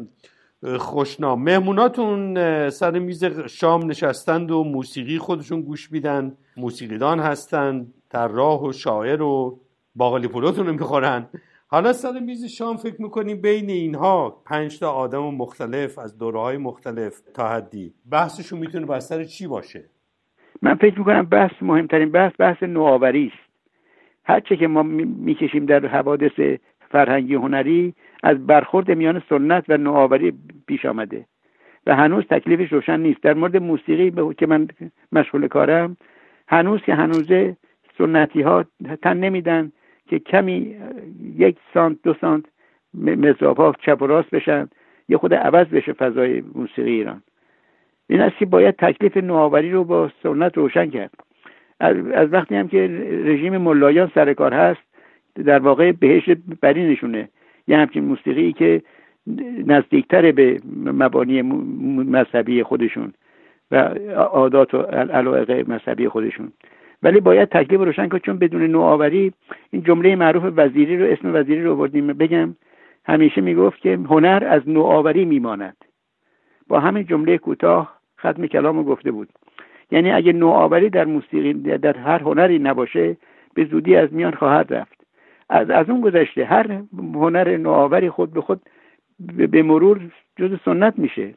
خوشنام 0.79 1.43
مهموناتون 1.43 2.35
سر 2.71 2.99
میز 2.99 3.25
شام 3.25 3.91
نشستند 3.91 4.51
و 4.51 4.65
موسیقی 4.65 5.19
خودشون 5.19 5.63
گوش 5.63 5.93
میدن. 5.93 6.37
موسیقیدان 6.57 7.21
هستند 7.21 7.95
طراح 8.11 8.61
و 8.61 8.73
شاعر 8.73 9.23
و 9.23 9.61
باقالی 9.95 10.29
پلوتون 10.29 10.67
رو 10.67 10.73
می‌خورن. 10.73 11.29
حالا 11.73 11.93
سر 11.93 12.21
میز 12.21 12.45
شام 12.45 12.77
فکر 12.77 13.03
می‌کنیم 13.03 13.41
بین 13.41 13.71
اینها 13.71 14.43
پنج 14.47 14.81
تا 14.81 14.91
آدم 14.91 15.21
مختلف 15.21 15.99
از 15.99 16.19
دوره 16.19 16.41
های 16.41 16.57
مختلف 16.57 17.21
تا 17.35 17.49
حدی؟ 17.49 17.95
بحثشون 18.11 18.59
می‌تونه 18.59 18.87
بر 18.87 19.01
سر 19.01 19.25
چی 19.25 19.47
باشه؟ 19.47 19.85
من 20.63 20.75
فکر 20.75 20.99
می‌کنم 20.99 21.23
بحث 21.23 21.53
مهمترین 21.63 22.11
بحث 22.11 22.33
بحث 22.39 22.63
نوآوری 22.63 23.27
است. 23.27 23.53
هرچه 24.25 24.57
که 24.57 24.67
ما 24.67 24.83
می‌کشیم 24.83 25.67
در 25.67 25.87
حوادث 25.87 26.59
فرهنگی 26.91 27.35
هنری 27.35 27.95
از 28.23 28.47
برخورد 28.47 28.91
میان 28.91 29.23
سنت 29.29 29.65
و 29.69 29.77
نوآوری 29.77 30.33
پیش 30.67 30.85
آمده. 30.85 31.27
و 31.87 31.97
هنوز 31.97 32.25
تکلیفش 32.31 32.73
روشن 32.73 33.01
نیست. 33.01 33.23
در 33.23 33.35
مورد 33.35 33.57
موسیقی 33.57 34.35
که 34.35 34.47
من 34.47 34.69
مشغول 35.13 35.49
کارم 35.49 35.97
هنوز 36.49 36.81
که 36.81 36.95
هنوزه 36.95 37.57
سنتی 37.99 38.43
ها 38.43 38.65
تن 39.03 39.17
نمیدن. 39.17 39.73
که 40.13 40.19
کمی 40.19 40.77
یک 41.37 41.57
سانت 41.75 41.97
دو 42.03 42.15
سانت 42.21 42.45
مزراب 42.95 43.57
ها 43.57 43.75
چپ 43.81 44.03
و 44.03 44.07
راست 44.07 44.31
بشن 44.31 44.69
یه 45.09 45.17
خود 45.17 45.35
عوض 45.35 45.67
بشه 45.67 45.93
فضای 45.93 46.43
موسیقی 46.55 46.91
ایران. 46.91 47.23
این 48.09 48.21
است 48.21 48.37
که 48.37 48.47
باید 48.47 48.77
تکلیف 48.77 49.17
نوآوری 49.17 49.71
رو 49.71 49.85
با 49.85 50.11
سنت 50.23 50.57
روشن 50.57 50.91
کرد. 50.91 51.11
از 52.15 52.33
وقتی 52.33 52.55
هم 52.55 52.69
که 52.69 52.79
رژیم 53.25 53.59
ملایان 53.59 54.11
سر 54.15 54.33
کار 54.33 54.55
هست 54.55 54.81
در 55.45 55.59
واقع 55.59 55.93
بهش 55.93 56.31
بری 56.61 56.93
نشونه. 56.93 57.29
یه 57.69 57.77
همچین 57.77 58.05
موسیقی 58.05 58.53
که 58.53 58.83
نزدیکتر 59.67 60.33
به 60.33 60.61
مبانی 60.85 61.43
مذهبی 61.43 62.63
خودشون 62.63 63.13
و 63.71 63.77
عادات 64.17 64.75
و 64.75 64.79
علاقه 64.83 65.65
مذهبی 65.69 66.09
خودشون. 66.09 66.53
ولی 67.03 67.21
باید 67.21 67.49
تکلیف 67.49 67.81
روشن 67.81 68.09
کنید 68.09 68.23
چون 68.23 68.39
بدون 68.39 68.63
نوآوری 68.63 69.33
این 69.71 69.83
جمله 69.83 70.17
معروف 70.17 70.53
وزیری 70.57 70.99
رو 70.99 71.13
اسم 71.13 71.35
وزیری 71.35 71.63
رو 71.63 71.77
بردیم 71.77 72.07
بگم 72.07 72.55
همیشه 73.05 73.41
می‌گفت 73.41 73.81
که 73.81 73.99
هنر 74.09 74.47
از 74.49 74.69
نوآوری 74.69 75.25
میماند. 75.25 75.77
با 76.69 76.81
همین 76.81 77.07
جمله 77.07 77.39
کوتاه 77.39 77.99
ختم 78.21 78.47
کلام 78.47 78.83
گفته 78.83 79.11
بود. 79.11 79.29
یعنی 79.91 80.13
اگه 80.13 80.33
نوآوری 80.33 80.91
در 80.91 81.05
موسیقی 81.05 81.53
در 81.55 81.97
هر 81.97 82.19
هنری 82.19 82.59
نباشه 82.59 83.17
به 83.55 83.65
زودی 83.65 83.97
از 83.97 84.13
میان 84.13 84.33
خواهد 84.33 84.75
رفت. 84.75 85.01
از 85.49 85.71
از 85.71 85.91
اون 85.91 86.01
گذشته 86.01 86.45
هر 86.45 86.83
هنر 87.15 87.57
نوآوری 87.57 88.11
خود 88.11 88.33
به 88.33 88.41
خود 88.41 88.61
به 89.37 89.63
مرور 89.63 90.01
جز 90.37 90.59
سنت 90.65 90.99
میشه. 90.99 91.35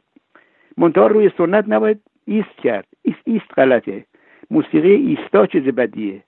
منتها 0.78 1.06
روی 1.06 1.30
سنت 1.38 1.64
نباید 1.68 2.00
ایست 2.24 2.56
کرد. 2.62 2.86
ایست 3.02 3.20
ایست 3.24 3.58
غلطه. 3.58 4.04
موسیقی 4.50 4.94
ایستا 4.94 5.46
چیز 5.46 5.62
بدیه. 5.62 6.22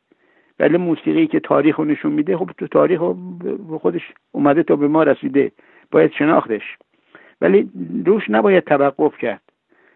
ولی 0.58 0.76
موسیقی 0.76 1.26
که 1.26 1.40
تاریخ 1.40 1.76
رو 1.76 1.84
نشون 1.84 2.12
میده 2.12 2.36
خب 2.36 2.50
تو 2.58 2.66
تاریخ 2.66 3.00
خودش 3.80 4.12
اومده 4.32 4.62
تا 4.62 4.76
به 4.76 4.88
ما 4.88 5.02
رسیده. 5.02 5.52
باید 5.90 6.12
شناختش. 6.12 6.62
ولی 7.40 7.70
روش 8.06 8.30
نباید 8.30 8.64
توقف 8.64 9.18
کرد. 9.18 9.42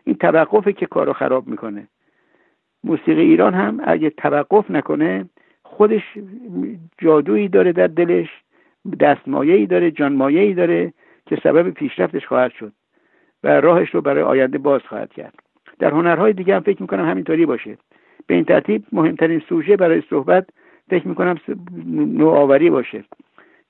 این 0.04 0.16
توقفه 0.16 0.72
که 0.72 0.86
کارو 0.86 1.12
خراب 1.12 1.46
می‌کنه. 1.46 1.88
موسیقی 2.84 3.20
ایران 3.20 3.54
هم 3.54 3.80
اگه 3.84 4.10
توقف 4.10 4.70
نکنه 4.70 5.28
خودش 5.62 6.02
جادویی 6.98 7.48
داره 7.48 7.72
در 7.72 7.86
دلش 7.86 8.28
دستمایه‌ای 9.00 9.66
داره 9.66 9.90
جانمایه‌ای 9.90 10.54
داره 10.54 10.92
که 11.26 11.36
سبب 11.36 11.70
پیشرفتش 11.70 12.26
خواهد 12.26 12.52
شد 12.52 12.72
و 13.44 13.60
راهش 13.60 13.90
رو 13.90 14.00
برای 14.00 14.22
آینده 14.22 14.58
باز 14.58 14.82
خواهد 14.82 15.12
کرد. 15.12 15.34
در 15.78 15.90
هنرهای 15.90 16.32
دیگه 16.32 16.54
هم 16.54 16.60
فکر 16.60 16.82
می‌کنم 16.82 17.08
همینطوری 17.08 17.46
باشه. 17.46 17.78
به 18.26 18.34
این 18.34 18.44
ترتیب 18.44 18.84
مهمترین 18.92 19.42
سوژه 19.48 19.76
برای 19.76 20.02
صحبت 20.10 20.46
فکر 20.90 21.08
می‌کنم 21.08 21.38
نوآوری 22.16 22.70
باشه 22.70 23.04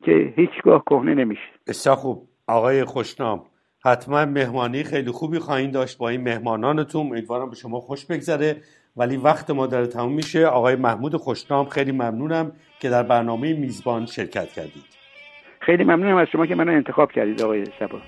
که 0.05 0.33
هیچگاه 0.37 0.83
کهنه 0.85 1.15
نمیشه. 1.15 1.43
بسیار 1.69 1.97
خوب. 1.97 2.23
آقای 2.49 2.85
خوشنام 2.85 3.43
حتما 3.85 4.25
مهمانی 4.25 4.83
خیلی 4.83 5.11
خوبی 5.11 5.39
خواهیم 5.39 5.71
داشت 5.71 5.99
با 5.99 6.09
این 6.09 6.21
مهمانانتون. 6.21 7.07
امیدوارم 7.07 7.51
به 7.51 7.57
شما 7.57 7.81
خوش 7.81 8.07
بگذره. 8.07 8.57
ولی 8.97 9.17
وقت 9.17 9.51
ما 9.51 9.67
داره 9.67 9.87
تموم 9.87 10.13
میشه. 10.13 10.47
آقای 10.47 10.77
محمود 10.77 11.17
خوشنام 11.17 11.65
خیلی 11.67 11.93
ممنونم 11.93 12.53
که 12.81 12.91
در 12.91 13.03
برنامه 13.03 13.55
میزبان 13.55 14.07
شرکت 14.07 14.49
کردید. 14.49 14.85
خیلی 15.61 15.85
ممنونم 15.85 16.17
از 16.17 16.29
شما 16.33 16.47
که 16.47 16.55
منو 16.55 16.73
انتخاب 16.73 17.13
کردید 17.13 17.43
آقای 17.43 17.65
سبا. 17.79 17.99